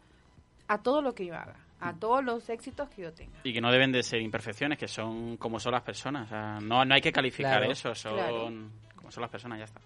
[0.66, 3.38] a todo lo que yo haga, a todos los éxitos que yo tenga.
[3.44, 6.26] Y que no deben de ser imperfecciones, que son como son las personas.
[6.26, 7.72] O sea, no, no hay que calificar Claro.
[7.72, 8.52] eso, son Claro.
[8.96, 9.80] como son las personas, ya está.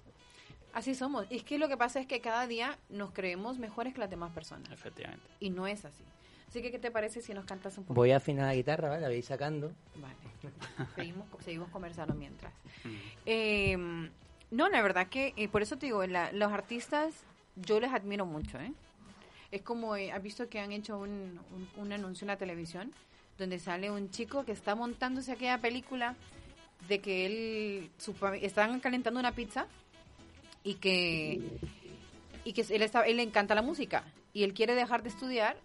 [0.75, 1.27] Así somos.
[1.31, 4.31] Es que lo que pasa es que cada día nos creemos mejores que las demás
[4.33, 4.71] personas.
[4.71, 5.25] Efectivamente.
[5.41, 6.05] Y no es así.
[6.49, 7.95] Así que, ¿qué te parece si nos cantas un poco?
[7.95, 9.01] Voy a afinar la guitarra, ¿vale?
[9.01, 9.73] La voy sacando.
[9.97, 10.15] Vale.
[10.95, 12.53] seguimos, seguimos conversando mientras.
[12.85, 12.89] Mm.
[13.25, 14.11] Eh,
[14.53, 17.25] No, la verdad que, eh, por eso te digo, la- los artistas
[17.57, 18.73] yo les admiro mucho, ¿eh?
[19.51, 22.93] Es como, eh, has visto que han hecho un, un, un anuncio en la televisión
[23.39, 26.17] donde sale un chico que está montándose aquella película
[26.89, 29.67] de que él, su, están calentando una pizza
[30.63, 31.41] y que,
[32.45, 35.57] y que él, está, él le encanta la música y él quiere dejar de estudiar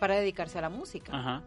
[0.00, 1.16] para dedicarse a la música.
[1.16, 1.42] Ajá.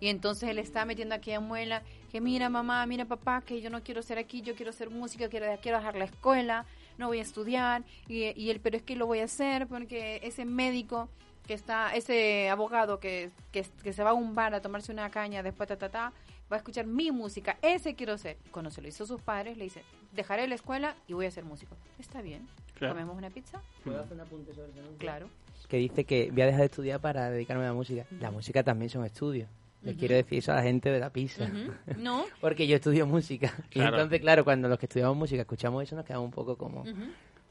[0.00, 3.70] Y entonces él está metiendo aquí a muela que mira mamá, mira papá, que yo
[3.70, 6.66] no quiero ser aquí, yo quiero ser música, quiero, quiero dejar la escuela,
[6.98, 7.84] no voy a estudiar.
[8.08, 11.08] Y, y él, pero es que lo voy a hacer porque ese médico
[11.46, 15.08] que está, ese abogado que, que, que se va a un bar a tomarse una
[15.10, 16.12] caña, después ta, ta, ta,
[16.52, 18.36] va a escuchar mi música, ese quiero ser.
[18.50, 19.82] Cuando se lo hizo sus padres, le dice,
[20.12, 21.74] dejaré la escuela y voy a ser músico.
[21.98, 22.94] Está bien, Claro.
[22.94, 25.28] comemos una pizza, ¿Puedo hacer un apunte sobre claro.
[25.68, 28.06] Que dice que voy a dejar de estudiar para dedicarme a la música.
[28.20, 29.48] La música también son estudios.
[29.82, 31.48] Les quiero decir eso a la gente de la pizza.
[31.98, 32.24] ¿No?
[32.40, 33.54] Porque yo estudio música.
[33.72, 36.84] Y entonces, claro, cuando los que estudiamos música escuchamos eso, nos quedamos un poco como...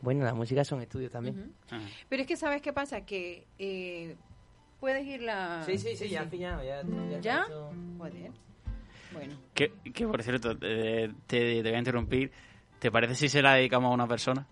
[0.01, 1.53] Bueno, la música son estudios también.
[2.09, 3.01] Pero es que, ¿sabes qué pasa?
[3.01, 4.15] Que eh,
[4.79, 5.63] puedes ir la...
[5.65, 6.63] Sí, sí, sí, ya final.
[6.63, 7.45] Ya, ya, ¿Ya?
[7.97, 8.31] Joder.
[9.13, 9.35] Bueno.
[9.53, 12.31] Que, que, por cierto, eh, te, te voy a interrumpir.
[12.79, 14.45] ¿Te parece si se la dedicamos a una persona?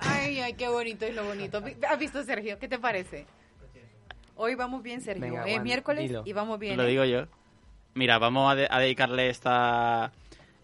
[0.00, 1.62] Ay, ay, qué bonito es lo bonito.
[1.88, 2.58] ¿Has visto, Sergio?
[2.58, 3.26] ¿Qué te parece?
[4.42, 5.20] Hoy vamos bien, Sergio.
[5.22, 6.22] Venga, es aguanta, miércoles dilo.
[6.24, 6.76] y vamos bien.
[6.76, 6.88] Lo ¿eh?
[6.88, 7.26] digo yo.
[7.94, 10.12] Mira, vamos a, de- a dedicarle esta,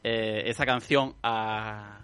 [0.02, 1.98] eh, esta canción a,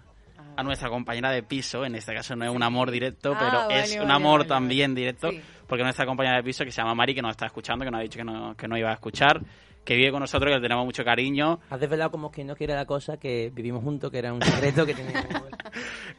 [0.55, 1.83] a nuestra compañera de piso.
[1.85, 4.49] En este caso no es un amor directo, Ah, pero vale, es un amor vale,
[4.49, 5.01] también vale.
[5.01, 5.31] directo.
[5.31, 5.41] Sí.
[5.67, 7.99] Porque nuestra compañera de piso, que se llama Mari, que nos está escuchando, que nos
[7.99, 9.41] ha dicho que no, que no iba a escuchar,
[9.83, 11.59] que vive con nosotros, que le tenemos mucho cariño.
[11.69, 14.85] Has desvelado como que no quiere la cosa, que vivimos juntos, que era un secreto
[14.85, 15.43] que teníamos.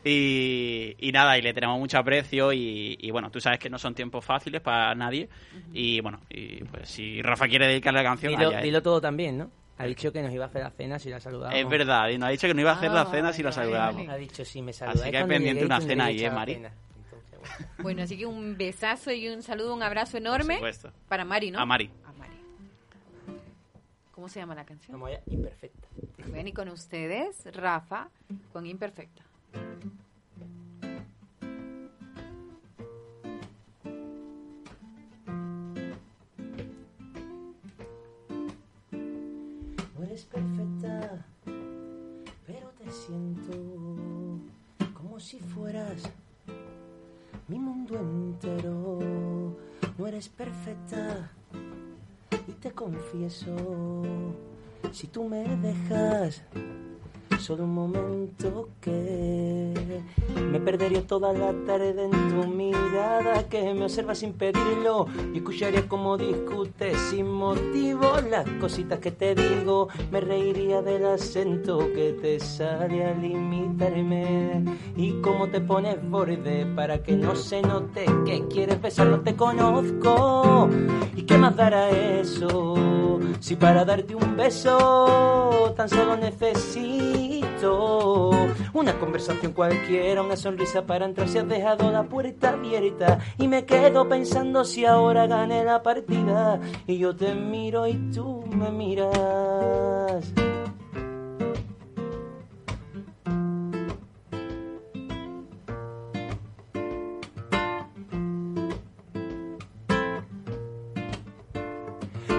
[0.07, 3.79] Y, y nada, y le tenemos mucho aprecio y, y bueno, tú sabes que no
[3.79, 5.29] son tiempos fáciles para nadie.
[5.73, 9.39] Y bueno, y pues si Rafa quiere dedicarle la canción, dilo, allá dilo todo también,
[9.39, 9.51] ¿no?
[9.79, 11.59] Ha dicho que nos iba a hacer la cena si la saludamos.
[11.59, 13.43] Es verdad, y nos ha dicho que no iba a hacer Ah, la cena si
[13.43, 14.09] la vale.
[14.11, 16.55] Ha dicho si me saludáis Así que hay pendiente lleguéis, una cena ahí, ¿eh, Mari?
[16.55, 16.73] cena.
[17.03, 17.67] Entonces, bueno.
[17.79, 20.93] Bueno, así que un besazo y un saludo, un abrazo Por enorme supuesto.
[21.09, 21.59] para Mari, ¿no?
[21.61, 21.91] A Mari.
[24.15, 24.93] ¿Cómo se llama la canción?
[24.93, 25.89] Vamos allá, imperfecta.
[26.29, 28.09] Ven y con ustedes, Rafa,
[28.53, 29.23] con Imperfecta.
[39.97, 41.27] No eres perfecta,
[42.47, 43.53] pero te siento
[44.95, 46.09] como si fueras
[47.49, 49.57] mi mundo entero.
[49.99, 51.33] No eres perfecta
[52.65, 53.55] te confieso,
[54.91, 56.43] si tú me dejas
[57.45, 59.75] solo un momento que
[60.51, 65.87] me perdería toda la tarde en tu mirada que me observa sin pedirlo y escucharía
[65.87, 69.89] como discutes sin motivo las cositas que te digo.
[70.11, 74.65] Me reiría del acento que te sale al imitarme
[74.97, 79.37] y cómo te pones borde para que no se note que quieres besar no te
[79.37, 80.71] conozco
[81.15, 87.34] y qué más dará eso si para darte un beso tan solo necesito
[88.73, 93.19] una conversación cualquiera, una sonrisa para entrar si has dejado la puerta abierta.
[93.39, 96.61] Y me quedo pensando si ahora gané la partida.
[96.87, 100.33] Y yo te miro y tú me miras.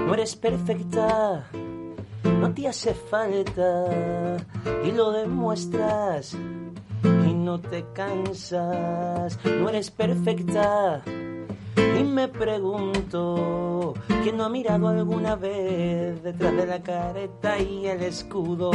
[0.06, 1.50] No eres perfecta,
[2.48, 3.86] no te hace falta
[4.86, 6.36] y lo demuestras
[7.04, 9.40] y no te cansas.
[9.44, 11.02] No eres perfecta
[12.16, 18.72] me pregunto quién no ha mirado alguna vez detrás de la careta y el escudo.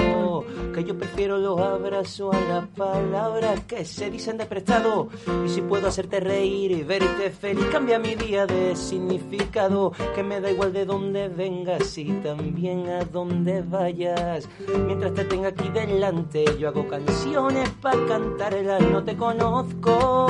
[0.74, 5.08] Que yo prefiero los abrazos a las palabras que se dicen de prestado.
[5.46, 9.92] Y si puedo hacerte reír y verte feliz, cambia mi día de significado.
[10.14, 14.50] Que me da igual de dónde vengas y también a dónde vayas.
[14.86, 18.82] Mientras te tenga aquí delante, yo hago canciones para cantarlas.
[18.82, 20.26] No te conozco.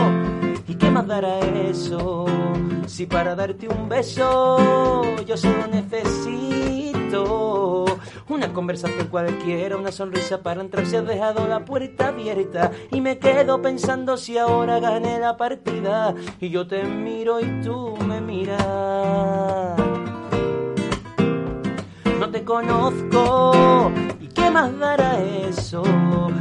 [0.71, 2.27] ¿Y qué más dará eso?
[2.87, 6.87] Si para darte un beso yo solo necesito
[8.29, 13.19] una conversación cualquiera, una sonrisa para entrar si has dejado la puerta abierta y me
[13.19, 19.77] quedo pensando si ahora gané la partida y yo te miro y tú me miras.
[22.21, 23.91] No te conozco
[24.21, 25.83] y qué más dará eso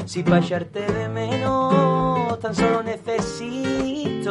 [0.06, 2.09] si para hallarte de menos
[2.40, 4.30] tan solo necesito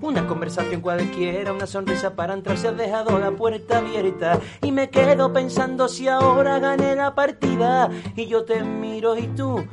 [0.00, 4.88] una conversación cualquiera, una sonrisa para entrar si has dejado la puerta abierta y me
[4.88, 9.66] quedo pensando si ahora gané la partida y yo te miro y tú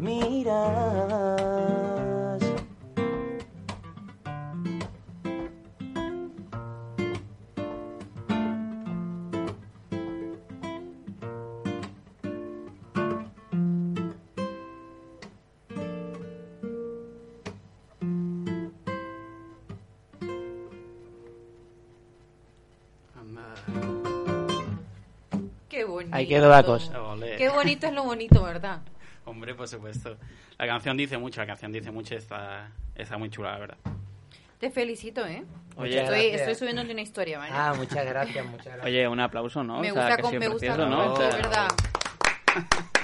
[0.00, 1.51] me miras.
[26.22, 26.92] Ahí quedó la cosa.
[27.36, 28.80] Qué bonito es lo bonito, ¿verdad?
[29.24, 30.16] Hombre, por supuesto.
[30.58, 33.76] La canción dice mucho, la canción dice mucho, está, está muy chula, la verdad.
[34.58, 35.44] Te felicito, ¿eh?
[35.76, 37.52] Oye, estoy, estoy subiendo una historia, ¿vale?
[37.54, 38.84] Ah, muchas gracias, muchas gracias.
[38.86, 39.80] Oye, un aplauso, ¿no?
[39.80, 41.16] me O sea, gusta, que con- me gusta, precioso, con- ¿no?
[41.16, 41.68] Sea, verdad.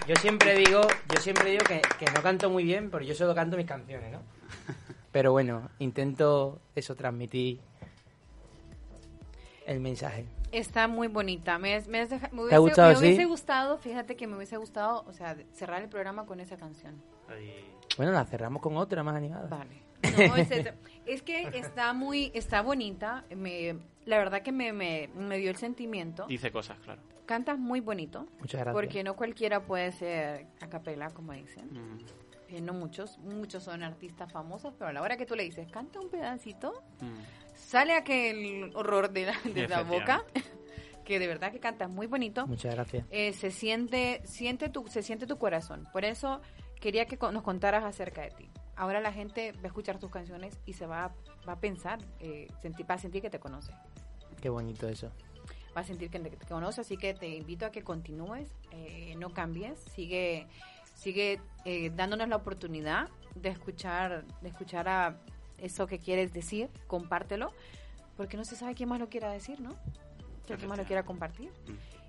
[0.06, 0.80] Yo siempre digo,
[1.14, 4.12] yo siempre digo que, que no canto muy bien, pero yo solo canto mis canciones,
[4.12, 4.22] ¿no?
[5.12, 7.60] Pero bueno, intento eso transmitir
[9.66, 10.26] el mensaje.
[10.52, 11.58] Está muy bonita.
[11.58, 13.24] Me, me, has deja- me ¿Te ha hubiese, gustado, me hubiese sí?
[13.28, 17.02] gustado, fíjate que me hubiese gustado, o sea, cerrar el programa con esa canción.
[17.28, 17.52] Ay,
[17.96, 19.46] Bueno, la cerramos con otra más animada.
[19.48, 19.82] Vale.
[20.28, 20.72] No, es, es-
[21.06, 23.24] es que está muy, está bonita.
[23.36, 23.76] Me,
[24.06, 26.26] la verdad que me, me, me dio el sentimiento.
[26.26, 27.02] Dice cosas, claro.
[27.26, 28.26] Cantas muy bonito.
[28.38, 28.74] Muchas gracias.
[28.74, 31.66] Porque no cualquiera puede ser a capela, como dicen.
[31.72, 31.98] Mm,
[32.48, 35.70] Eh, no muchos, muchos son artistas famosos, pero a la hora que tú le dices,
[35.70, 37.54] canta un pedacito, mm.
[37.54, 40.24] sale aquel horror de la, de la boca,
[41.04, 42.46] que de verdad que cantas muy bonito.
[42.46, 43.04] Muchas gracias.
[43.10, 45.86] Eh, se siente, siente tu, se siente tu corazón.
[45.92, 46.40] Por eso
[46.80, 48.50] quería que nos contaras acerca de ti.
[48.76, 51.14] Ahora la gente va a escuchar tus canciones y se va, a-
[51.46, 53.72] va a pensar, eh, sentir, va a sentir que te conoce.
[54.40, 55.10] Qué bonito eso.
[55.76, 59.14] Va a sentir que te, te conoce, así que te invito a que continúes, eh,
[59.18, 60.46] no cambies, sigue,
[60.98, 65.16] sigue eh, dándonos la oportunidad de escuchar, de escuchar a
[65.58, 67.52] eso que quieres decir, compártelo,
[68.16, 69.76] porque no se sabe quién más lo quiera decir, ¿no?
[70.46, 71.50] ¿Quién más lo quiera compartir?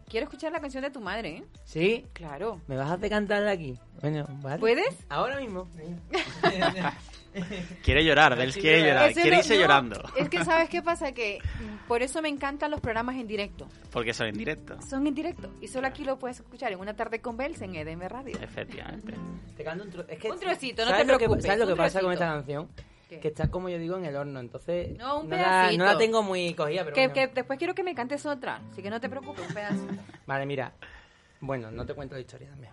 [0.08, 1.44] Quiero escuchar la canción de tu madre, ¿eh?
[1.66, 2.08] ¿Sí?
[2.14, 2.62] Claro.
[2.68, 3.78] ¿Me vas a hacer cantar aquí?
[4.02, 4.60] Bueno, vale.
[4.60, 4.98] ¿Puedes?
[5.08, 5.68] Ahora mismo.
[7.84, 10.02] Quiere llorar, Dels quiere llorar, quiere no- irse no, llorando.
[10.16, 11.40] Es que sabes qué pasa que
[11.88, 13.68] por eso me encantan los programas en directo.
[13.92, 14.82] Porque son en directo.
[14.82, 17.76] Son en directo y solo aquí lo puedes escuchar en una tarde con Bells en
[17.76, 18.38] EDM Radio.
[18.42, 19.14] Efectivamente.
[19.58, 21.60] Te canto un, tro- es que, Un trocito, no ¿sabes te lo que- preocupes, ¿Sabes
[21.60, 22.70] lo que pasa con esta canción?
[23.10, 23.20] ¿Qué?
[23.20, 24.40] Que está, como yo digo, en el horno.
[24.40, 25.84] Entonces, No, un la, pedacito.
[25.84, 27.14] no la tengo muy cogida, pero Que, bueno.
[27.16, 29.88] que después quiero que me cantes otra, así que no te preocupes, un pedazo.
[30.28, 30.72] Vale, mira.
[31.42, 32.72] Bueno, no te cuento la historia también.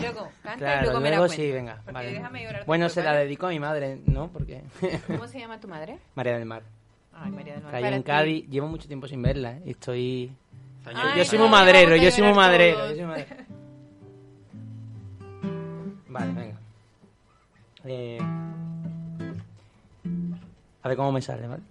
[0.00, 1.36] Luego, canta y luego me la luego cuentas.
[1.36, 1.74] sí, venga.
[1.76, 2.12] Porque Vale.
[2.12, 4.28] déjame llorar Bueno, se la dedico a mi madre, ¿no?
[4.28, 4.62] Porque
[5.06, 5.98] ¿Cómo se llama tu madre?
[6.14, 6.62] María del Mar.
[7.12, 7.74] Ay, María del Mar.
[7.74, 8.02] En.
[8.02, 9.62] Cádiz llevo mucho tiempo sin verla, ¿eh?
[9.66, 10.32] Estoy...
[10.84, 12.78] Ay, yo soy no, muy madrero, soy muy yo soy muy madrero.
[16.08, 16.56] Vale, venga.
[17.84, 18.18] Eh,
[20.82, 21.62] a ver cómo me sale, ¿vale?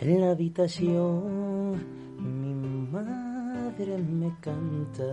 [0.00, 1.74] En la habitación
[2.16, 2.54] mi
[2.90, 5.04] madre me canta,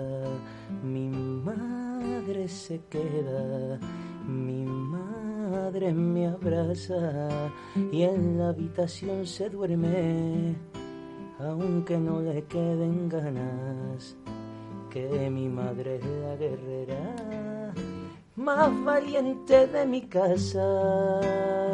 [0.81, 3.79] mi madre se queda,
[4.25, 7.51] mi madre me abraza
[7.91, 10.55] y en la habitación se duerme,
[11.37, 14.15] aunque no le queden ganas,
[14.89, 17.73] que mi madre es la guerrera
[18.37, 21.66] más valiente de mi casa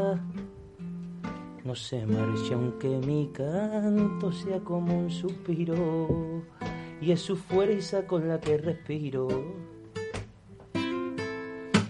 [1.64, 6.44] no se marcha aunque mi canto sea como un suspiro
[7.00, 9.28] y es su fuerza con la que respiro.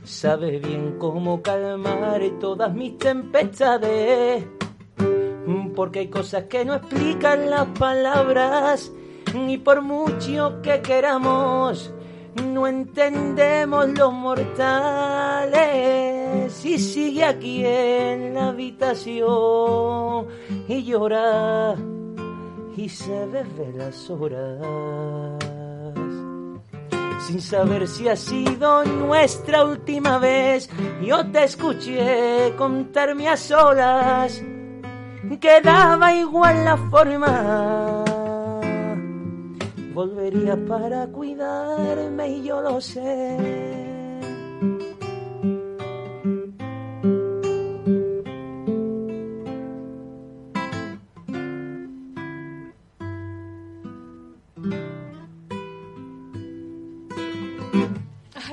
[0.04, 4.46] Sabe bien cómo calmar todas mis tempestades,
[5.76, 8.92] porque hay cosas que no explican las palabras
[9.34, 11.94] y por mucho que queramos
[12.42, 15.54] no entendemos los mortales
[16.64, 20.28] y sigue aquí en la habitación
[20.68, 21.76] y llora
[22.78, 24.60] y se bebe las horas
[27.20, 30.70] sin saber si ha sido nuestra última vez
[31.02, 34.42] yo te escuché contarme a solas
[35.42, 38.04] quedaba igual la forma
[39.94, 43.93] volvería para cuidarme y yo lo sé.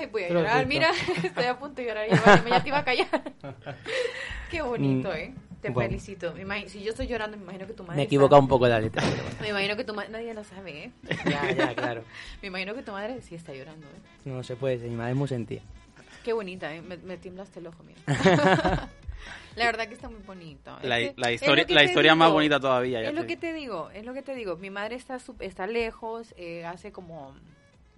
[0.01, 0.67] Ay, voy a Pero llorar.
[0.67, 0.91] Mira,
[1.23, 2.09] estoy a punto de llorar.
[2.09, 3.33] Ya, te iba a callar.
[4.51, 5.35] Qué bonito, Mm, ¿eh?
[5.61, 5.91] Te bueno.
[5.91, 6.35] felicito.
[6.69, 7.97] Si yo estoy llorando, me imagino que tu madre.
[7.97, 9.03] Me he equivocado un poco de la letra.
[9.03, 9.37] pero bueno.
[9.43, 10.09] Me imagino que tu madre.
[10.11, 10.91] Nadie lo sabe, ¿eh?
[11.29, 12.03] Ya, ya, claro.
[12.43, 14.01] Me imagino que tu madre sí está llorando, ¿eh?
[14.25, 15.61] No se puede, mi madre es muy sentida.
[16.25, 16.81] Qué bonita, ¿eh?
[16.81, 18.01] me, me tiemblaste el ojo, mira.
[19.57, 20.77] la verdad que está muy bonito.
[20.83, 23.03] Es La, que- la historia, la historia más bonita todavía.
[23.03, 24.57] ya Es lo te que te digo, es lo que te digo.
[24.57, 27.35] Mi madre está está lejos, eh, hace como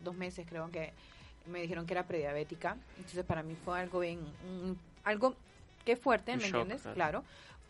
[0.03, 0.93] dos meses creo que
[1.47, 2.77] me dijeron que era prediabética.
[2.97, 5.35] Entonces para mí fue algo bien, un- algo
[5.85, 6.83] que fuerte, ¿me shock, entiendes?
[6.83, 6.95] claro.
[6.95, 7.25] Claro.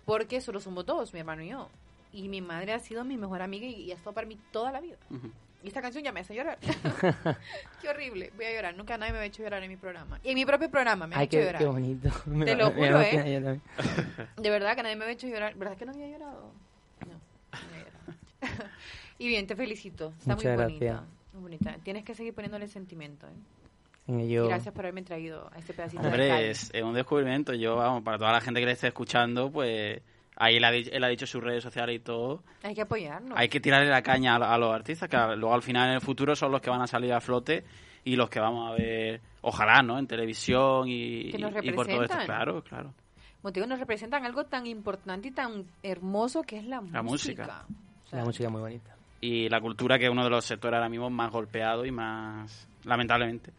[0.04, 1.68] Porque solo somos dos, mi hermano y yo.
[2.12, 4.70] Y mi madre ha sido mi mejor amiga y, y ha estado para mí toda
[4.72, 4.96] la vida.
[5.62, 6.58] Y esta canción ya me hace llorar.
[7.80, 8.32] qué horrible.
[8.36, 8.76] Voy a llorar.
[8.76, 10.18] Nunca nadie me ha hecho llorar en mi programa.
[10.24, 11.58] Y en mi propio programa me ha hecho qué, llorar.
[11.62, 12.08] qué bonito.
[12.44, 13.60] Te lo juro, ¿eh?
[14.36, 15.54] De verdad que nadie me había hecho llorar.
[15.54, 16.52] ¿Verdad que no había llorado?
[17.06, 17.18] No, no
[17.52, 18.70] había llorado.
[19.18, 20.12] y bien, te felicito.
[20.18, 21.04] Está Muchas muy bonita.
[21.32, 21.76] Muy bonita.
[21.84, 23.26] Tienes que seguir poniéndole sentimiento.
[23.28, 23.30] ¿eh?
[24.08, 26.44] En Y ello- gracias por haberme traído a este pedacito de Hombre, Cali.
[26.46, 27.54] es, es un descubrimiento.
[27.54, 30.00] Yo, vamos, para toda la gente que le esté escuchando, pues
[30.36, 32.42] ahí él ha, él ha dicho sus redes sociales y todo.
[32.64, 33.38] Hay que apoyarnos.
[33.38, 35.94] Hay que tirarle la caña a, a los artistas, que a- luego al final en
[35.94, 37.64] el futuro son los que van a salir a flote
[38.04, 39.96] y los que vamos a ver, ojalá, ¿no?
[39.98, 42.16] En televisión y, Que nos y por todo esto.
[42.24, 42.92] Claro, claro.
[43.44, 47.42] Motivos nos representan algo tan importante y tan hermoso que es la, La música.
[47.44, 47.64] música.
[48.04, 48.96] O sea, La música es muy bonita.
[49.20, 52.68] Y la cultura, que es uno de los sectores ahora mismo más golpeados y más,
[52.84, 53.52] lamentablemente.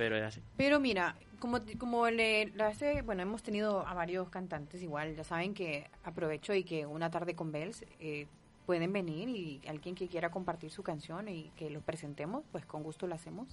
[0.00, 0.40] Pero es así.
[0.56, 5.52] Pero mira, como, como le, hace, bueno, hemos tenido a varios cantantes igual, ya saben
[5.52, 8.26] que aprovecho y que una tarde con Bells eh,
[8.64, 12.82] pueden venir y alguien que quiera compartir su canción y que lo presentemos, pues con
[12.82, 13.46] gusto lo hacemos.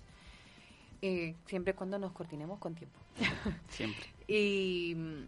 [1.01, 2.97] Eh, siempre cuando nos coordinemos con tiempo.
[3.67, 4.05] Siempre.
[4.27, 5.23] Y mm,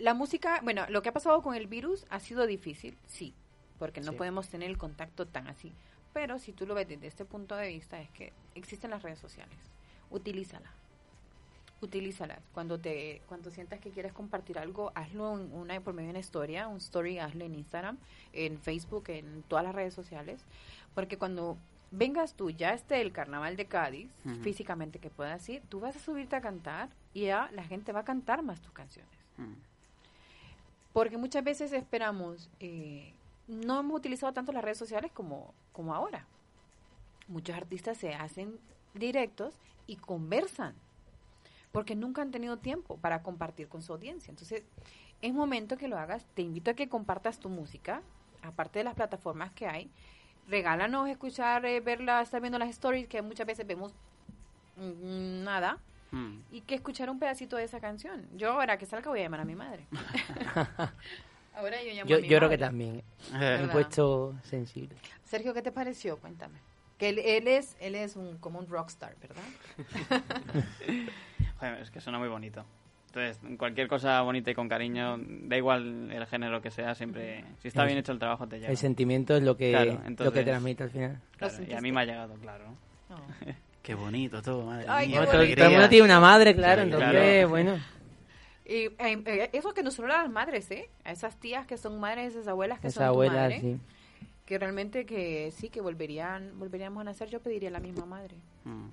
[0.00, 3.34] la música, bueno, lo que ha pasado con el virus ha sido difícil, sí,
[3.78, 4.18] porque no Sí.
[4.18, 5.72] podemos tener el contacto tan así.
[6.12, 9.18] Pero si tú lo ves desde este punto de vista, es que existen las redes
[9.20, 9.56] sociales.
[10.10, 10.70] Utilízala.
[11.80, 12.40] Utilízalas.
[12.54, 16.18] Cuando te cuando sientas que quieres compartir algo, hazlo en una, por medio de una
[16.18, 17.98] historia, un story, hazlo en Instagram,
[18.32, 20.40] en Facebook, en todas las redes sociales.
[20.94, 21.56] Porque cuando
[21.90, 24.10] vengas tú, ya esté el carnaval de Cádiz,
[24.42, 28.00] físicamente que puedas ir, tú vas a subirte a cantar y ya la gente va
[28.00, 29.12] a cantar más tus canciones.
[30.92, 33.12] Porque muchas veces esperamos, eh,
[33.46, 36.26] no hemos utilizado tanto las redes sociales como, como ahora.
[37.28, 38.58] Muchos artistas se hacen
[38.94, 39.54] directos
[39.88, 40.74] y conversan,
[41.72, 44.30] porque nunca han tenido tiempo para compartir con su audiencia.
[44.30, 44.62] Entonces,
[45.20, 46.24] es momento que lo hagas.
[46.34, 48.02] Te invito a que compartas tu música,
[48.42, 49.90] aparte de las plataformas que hay.
[50.48, 53.92] Regálanos escuchar, eh, verla, estar viendo las stories, que muchas veces vemos
[54.76, 55.78] mm, nada
[56.10, 56.38] Mm.
[56.52, 58.26] y que escuchar un pedacito de esa canción.
[58.34, 59.86] Yo ahora que salga voy a llamar a mi madre.
[61.54, 62.96] ahora yo llamo Yo, a mi yo creo que también.
[62.96, 63.72] Eh, Me he ¿Verdad?
[63.72, 64.96] puesto sensible.
[65.24, 66.16] Sergio, ¿qué te pareció?
[66.18, 66.58] Cuéntame.
[66.98, 69.42] Que él, él es él es un como un rockstar, ¿verdad?
[71.60, 72.64] Joder, es que suena muy bonito.
[73.06, 77.68] Entonces, cualquier cosa bonita y con cariño, da igual el género que sea, siempre, si
[77.68, 78.70] está bien hecho el trabajo, te llega.
[78.70, 81.20] El sentimiento es lo que, Claro, lo que transmite al final.
[81.38, 82.64] Claro, y a mí me ha llegado, claro.
[83.82, 85.20] Qué bonito todo, madre Ay, mía.
[85.20, 85.56] qué Bueno, todo, bonito.
[85.56, 87.48] todo el mundo tiene una madre, claro, Claro, entonces, claro.
[87.48, 87.78] bueno.
[88.66, 90.90] Y eh, eh, eso que no solo a las madres, ¿eh?
[91.04, 93.78] A esas tías que son madres, esas abuelas que Esa son tu abuela, madre, sí.
[94.48, 98.34] Que realmente que sí, que volverían volveríamos a nacer, yo pediría la misma madre.
[98.64, 98.86] Mm.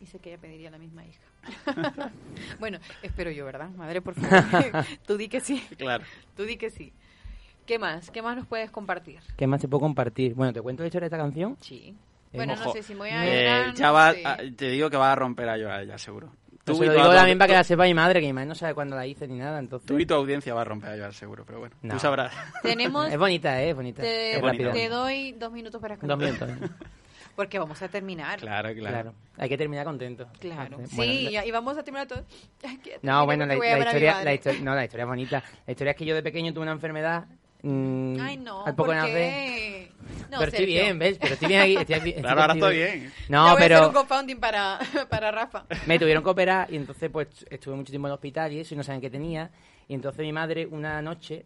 [0.00, 1.20] Y sé que ella pediría la misma hija.
[2.60, 3.70] bueno, espero yo, ¿verdad?
[3.70, 4.84] Madre, por favor.
[5.06, 5.60] Tú di que sí.
[5.76, 6.04] Claro.
[6.36, 6.92] Tú di que sí.
[7.66, 8.08] ¿Qué más?
[8.12, 9.18] ¿Qué más nos puedes compartir?
[9.36, 10.34] ¿Qué más te puedo compartir?
[10.34, 11.56] Bueno, ¿te cuento la historia de esta canción?
[11.60, 11.96] Sí.
[12.32, 14.22] Eh, Bueno, no sé si me voy a Eh, llorar, ya no va, sé.
[14.24, 16.30] a- te digo que va a romper a llorar ya, seguro.
[16.72, 18.26] Tú se y lo tu- digo tu- también para que la sepa mi madre, que
[18.26, 19.86] mi madre no sabe cuándo la hice ni nada, entonces...
[19.86, 21.94] Tú y tu audiencia va a romper a llorar, seguro, pero bueno, No.
[21.94, 22.32] tú sabrás.
[22.62, 23.10] Tenemos...
[23.10, 23.70] Es bonita, ¿eh?
[23.70, 24.02] Es bonita.
[24.02, 24.72] Te, es bonita.
[24.72, 26.16] te doy dos minutos para escuchar.
[26.18, 26.48] Dos minutos.
[26.50, 26.68] ¿eh?
[27.36, 28.40] Porque vamos a terminar.
[28.40, 28.92] Claro, claro.
[28.94, 29.14] Claro.
[29.36, 30.26] Hay que terminar contento.
[30.40, 30.78] Claro.
[30.88, 32.24] Sí, la- y, y vamos a terminar todo.
[33.02, 35.44] No, bueno, la, la historia, la historia, no, la historia es bonita.
[35.64, 37.26] La historia es que yo de pequeño tuve una enfermedad.
[37.62, 38.64] Mm, Ay, no.
[38.66, 39.90] Al poco ¿por qué?
[40.30, 40.82] No, pero estoy Sergio.
[40.82, 41.18] bien, ¿ves?
[41.18, 41.76] Pero estoy bien aquí.
[41.76, 43.04] Estoy, estoy Claro, ahora estoy bien.
[43.10, 44.78] Ya No, voy a hacer pero un para,
[45.10, 45.64] para Rafa.
[45.86, 48.74] me tuvieron que operar y entonces pues estuve mucho tiempo en el hospital y eso
[48.74, 49.50] y no sabían qué tenía.
[49.88, 51.44] Y entonces mi madre una noche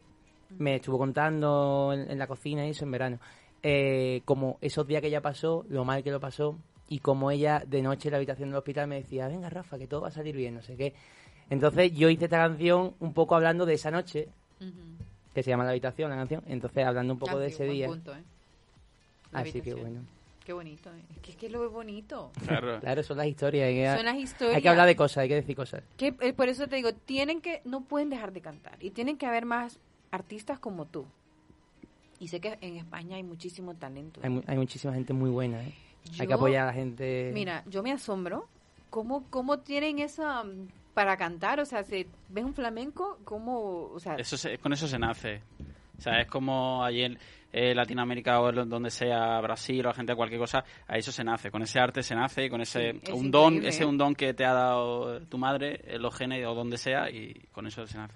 [0.58, 3.18] me estuvo contando en, en la cocina y eso en verano.
[3.62, 6.58] eh, como esos días que ella pasó, lo mal que lo pasó
[6.88, 9.86] y como ella de noche en la habitación del hospital me decía, venga Rafa, que
[9.86, 10.92] todo va a salir bien, no sé qué.
[11.48, 14.28] Entonces yo hice esta canción un poco hablando de esa noche,
[15.34, 16.42] que se llama La Habitación, la canción.
[16.46, 17.86] Entonces hablando un poco de ese día.
[17.86, 18.22] punto, ¿eh?
[19.32, 20.00] Así que bueno.
[20.44, 20.90] Qué bonito.
[20.90, 21.00] ¿eh?
[21.14, 22.32] Es que es que lo es bonito.
[22.46, 22.80] Claro.
[22.80, 23.68] Claro, son las historias.
[23.68, 24.56] Hay que, Son las historias.
[24.56, 25.82] hay que hablar de cosas, hay que decir cosas.
[25.96, 28.76] Que, eh, por eso te digo, tienen que, no pueden dejar de cantar.
[28.80, 29.78] Y tienen que haber más
[30.10, 31.06] artistas como tú.
[32.18, 34.20] Y sé que en España hay muchísimo talento.
[34.22, 35.74] Hay, mu- hay muchísima gente muy buena, ¿eh?
[36.18, 37.30] Hay que apoyar a la gente.
[37.32, 38.48] Mira, yo me asombro
[38.90, 40.44] cómo, cómo tienen esa
[40.94, 44.86] para cantar, o sea, si ves un flamenco, cómo, o sea, Eso se- con eso
[44.86, 45.42] se nace.
[45.98, 47.16] O sea, es como ayer
[47.52, 51.22] eh, Latinoamérica o donde sea Brasil o la gente de cualquier cosa, a eso se
[51.22, 53.86] nace, con ese arte se nace, con ese Sí, es un don, ese ¿eh?
[53.86, 57.34] un don que te ha dado tu madre, eh, los genes o donde sea y
[57.52, 58.14] con eso se nace.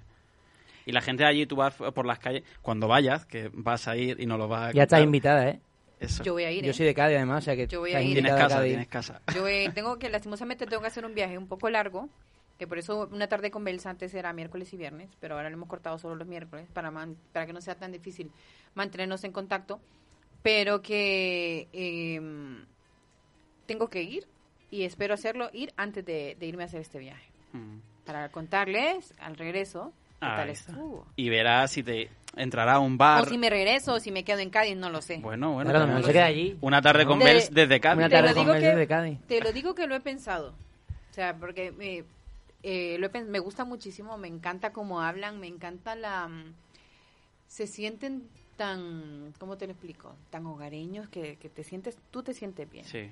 [0.86, 4.20] Y la gente allí, tú vas por las calles, cuando vayas, que vas a ir
[4.20, 5.60] y no lo vas a Ya estás invitada, ¿eh?
[6.00, 6.22] eso.
[6.24, 6.64] Yo voy a ir.
[6.64, 6.74] Yo ¿eh?
[6.74, 8.14] soy de Cádiz, además, o sea que Yo voy a ir.
[8.14, 9.20] Tienes casa, tienes casa.
[9.34, 12.08] Yo eh, tengo que, lastimosamente, tengo que hacer un viaje un poco largo,
[12.58, 15.56] que por eso una tarde con Belsa antes era miércoles y viernes, pero ahora lo
[15.56, 18.30] hemos cortado solo los miércoles para, man- para que no sea tan difícil
[18.74, 19.80] mantenernos en contacto,
[20.42, 22.20] pero que eh,
[23.66, 24.26] tengo que ir
[24.70, 27.78] y espero hacerlo ir antes de, de irme a hacer este viaje, Mm.
[28.04, 31.06] para contarles al regreso qué Ahí tal estuvo.
[31.16, 33.22] Y verás si te entrará a un bar.
[33.22, 35.18] O si me regreso o si me quedo en Cádiz, no lo sé.
[35.18, 35.70] Bueno, bueno.
[35.72, 36.56] Mejor lo se queda allí.
[36.60, 37.98] Una tarde con De- Bels desde Cádiz.
[37.98, 39.18] Una Te lo tarde con digo Belsa que- de Cádiz.
[39.26, 40.54] Te lo digo que lo he pensado.
[41.10, 42.04] O sea, porque me,
[42.62, 46.28] eh, lo he me gusta muchísimo, me encanta cómo hablan, me encanta la...
[46.28, 46.54] mm,
[47.46, 50.14] Se sienten tan, ¿cómo te lo explico?
[50.30, 52.84] Tan hogareños que, que te sientes, tú te sientes bien.
[52.84, 53.10] Sí.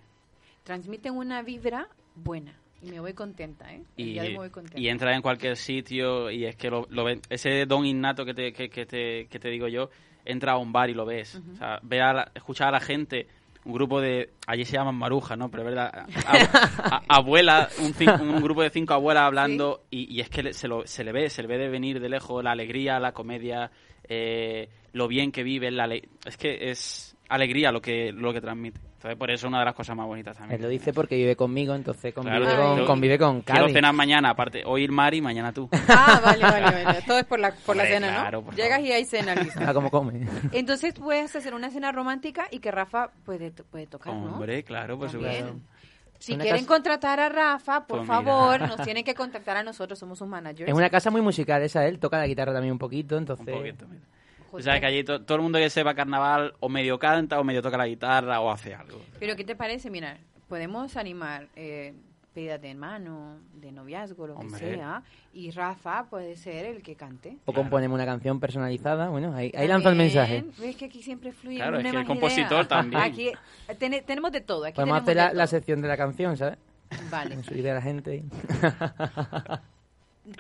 [0.65, 3.83] Transmiten una vibra buena y me voy contenta, ¿eh?
[3.97, 4.79] Y, me voy contenta.
[4.79, 8.35] y entra en cualquier sitio y es que lo, lo ven- ese don innato que
[8.35, 9.91] te, que, que te, que te digo yo,
[10.25, 11.35] entra a un bar y lo ves.
[11.53, 13.27] O sea, ve a la- escuchar a la gente,
[13.65, 15.51] un grupo de, allí se llaman marujas, ¿no?
[15.51, 20.21] Pero es verdad, a- a- abuelas, un, un grupo de cinco abuelas hablando y, y
[20.21, 22.51] es que se, lo, se le ve, se le ve de venir de lejos la
[22.53, 23.71] alegría, la comedia,
[24.09, 28.79] eh, lo bien que viven, la es que es alegría lo que, lo que transmite.
[28.97, 30.57] Entonces, por eso es una de las cosas más bonitas también.
[30.59, 33.75] Él lo dice porque vive conmigo, entonces convive, Claro, con, yo convive con Quiero Cádiz.
[33.75, 35.69] cenar mañana, aparte, hoy Mari, mañana tú.
[35.89, 37.03] Ah, vale, vale, vale.
[37.07, 38.45] Todo es por la, por la Hombre, cena, claro, ¿no?
[38.47, 38.87] por Llegas favor.
[38.89, 39.65] y hay cena lista.
[39.69, 40.27] Ah, como come.
[40.53, 44.35] Entonces puedes hacer una cena romántica y que Rafa puede, puede tocar, ¿no?
[44.35, 45.33] Hombre, claro, por También.
[45.47, 45.61] supuesto.
[46.19, 48.15] Si quieren casa- contratar a Rafa, por Pues mira.
[48.23, 50.69] favor, nos tienen que contactar a nosotros, somos sus managers.
[50.71, 53.55] Es una casa muy musical esa, él toca la guitarra también un poquito, Un entonces...
[53.55, 54.03] poquito, mira.
[54.55, 54.65] Joder.
[54.65, 57.63] sabes que allí to- todo el mundo que sepa carnaval o medio canta o medio
[57.63, 59.01] toca la guitarra o hace algo.
[59.19, 59.91] Pero ¿qué te parece?
[59.91, 61.95] Mira, podemos animar eh,
[62.33, 64.59] pedidas de mano, de noviazgo, lo Hombre.
[64.61, 65.03] que sea,
[65.33, 67.37] y Rafa puede ser el que cante.
[67.45, 70.45] O componemos una canción personalizada, bueno, ahí, ahí lanza el mensaje.
[70.59, 72.69] Ves que aquí siempre fluye Claro, es que el compositor ideas.
[72.69, 73.03] también.
[73.03, 74.65] Aquí eh, tene- tenemos de todo.
[74.65, 76.59] Aquí Podemos hacer la, la sección de la canción, ¿sabes?
[77.11, 77.43] Vale.
[77.45, 78.25] Subir a la gente.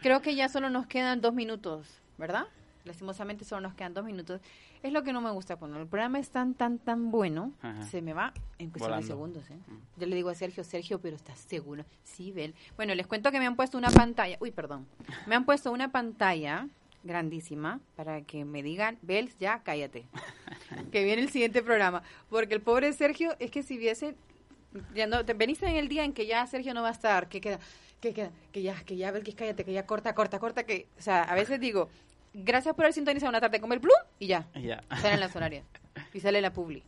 [0.00, 2.44] Creo que ya solo nos quedan dos minutos, ¿verdad?
[2.84, 4.42] Lastimosamente solo nos quedan dos minutos.
[4.82, 7.82] Es lo que no me gusta cuando el programa es tan, tan, tan bueno, Ajá.
[7.84, 9.48] se me va en cuestión de segundos.
[9.50, 9.56] ¿eh?
[9.96, 11.86] Yo le digo a Sergio, Sergio, pero ¿estás seguro?
[12.02, 12.54] Sí, Bel.
[12.76, 14.36] Bueno, les cuento que me han puesto una pantalla.
[14.38, 14.86] Uy, perdón.
[15.26, 16.68] Me han puesto una pantalla
[17.04, 20.04] grandísima para que me digan, Bel, ya cállate.
[20.92, 22.02] que viene el siguiente programa.
[22.28, 24.14] Porque el pobre Sergio, es que si viese.
[24.94, 27.28] Ya no, te veniste en el día en que ya Sergio no va a estar,
[27.28, 27.60] que queda,
[28.00, 30.88] que queda, que ya, que ya, Bel, que cállate, que ya corta, corta, corta, que,
[30.98, 31.88] o sea, a veces digo,
[32.34, 34.82] gracias por haber sintonizado una tarde con el plum y ya, Y ya.
[35.00, 35.64] salen las horarias
[36.12, 36.82] y sale la publi.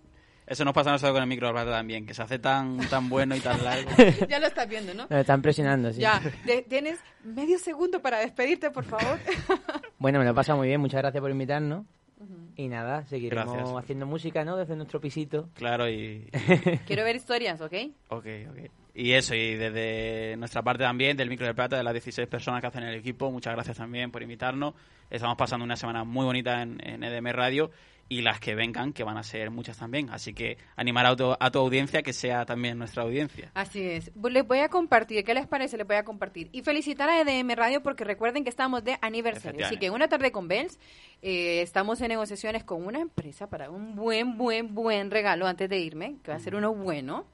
[0.47, 3.35] Eso nos pasa a nosotros con el micro también, que se hace tan, tan bueno
[3.35, 3.91] y tan largo.
[4.29, 5.07] ya lo estás viendo, ¿no?
[5.11, 6.01] Nos están presionando, sí.
[6.01, 9.19] Ya, de- tienes medio segundo para despedirte, por favor.
[9.99, 11.87] Bueno, me lo he pasado muy bien, muchas gracias por invitarnos.
[12.55, 13.77] Y nada, seguiremos Gracias.
[13.79, 14.57] haciendo música, ¿no?
[14.57, 15.49] Desde nuestro pisito.
[15.55, 16.31] Claro, y,
[16.87, 17.73] Quiero ver historias, ¿ok?
[18.09, 18.71] Ok, ok.
[18.99, 22.63] Y eso, y desde nuestra parte también, del Micro de Plata, de las 16 personas
[22.63, 24.73] que hacen el equipo, muchas gracias también por invitarnos.
[25.11, 27.71] Estamos pasando una semana muy bonita en, en EDM Radio
[28.09, 30.09] y las que vengan, que van a ser muchas también.
[30.11, 33.51] Así que animar a tu, a tu audiencia que sea también nuestra audiencia.
[33.53, 34.13] Así es.
[34.17, 35.77] Les voy a compartir, ¿qué les parece?
[35.77, 36.49] Les voy a compartir.
[36.53, 39.67] Y felicitar a EDM Radio porque recuerden que estamos de aniversario.
[39.67, 40.79] Así que una tarde con Bells,
[41.23, 45.79] eh, estamos en negociaciones con una empresa para un buen, buen, buen regalo antes de
[45.79, 47.27] irme, que va a ser uno bueno.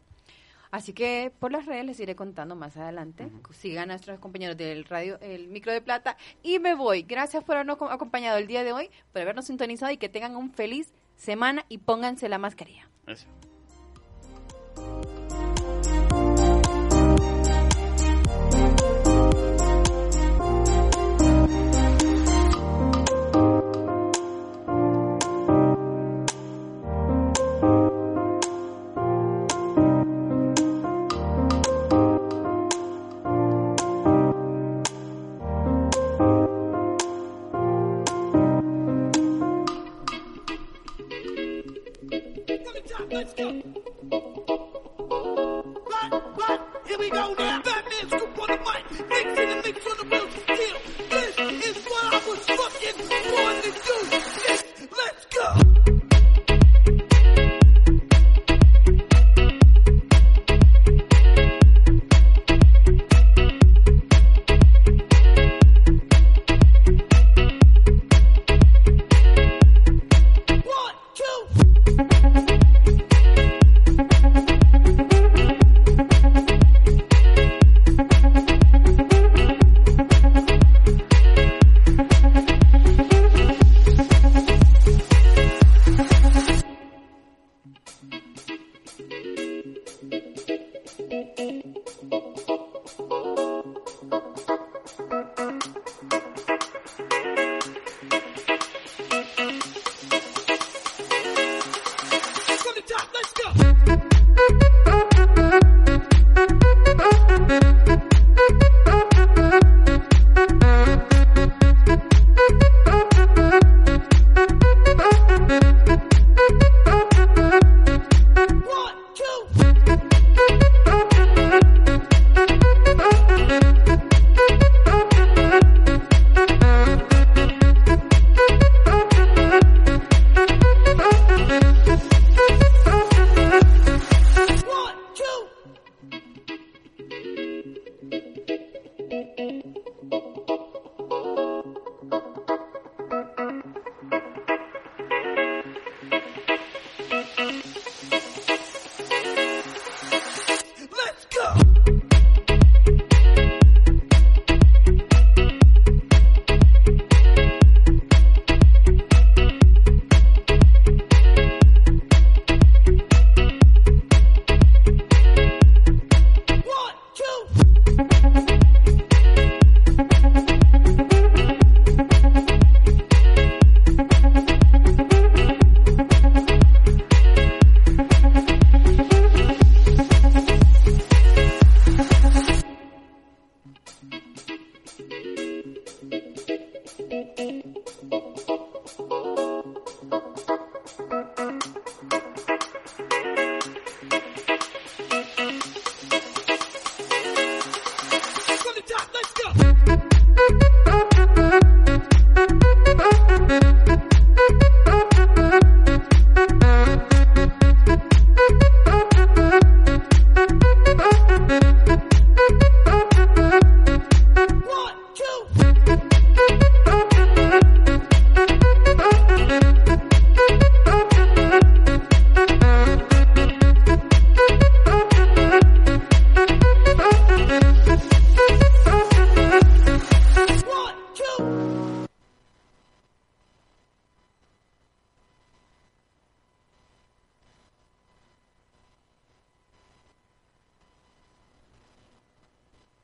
[0.72, 3.30] Así que por las redes les iré contando más adelante.
[3.52, 6.16] Sigan a nuestros compañeros del radio, el micro de plata.
[6.42, 7.02] Y me voy.
[7.02, 10.34] Gracias por habernos co- acompañado el día de hoy, por habernos sintonizado y que tengan
[10.34, 12.88] un feliz semana y pónganse la mascarilla.
[13.06, 13.26] Eso.
[49.62, 50.21] Big to the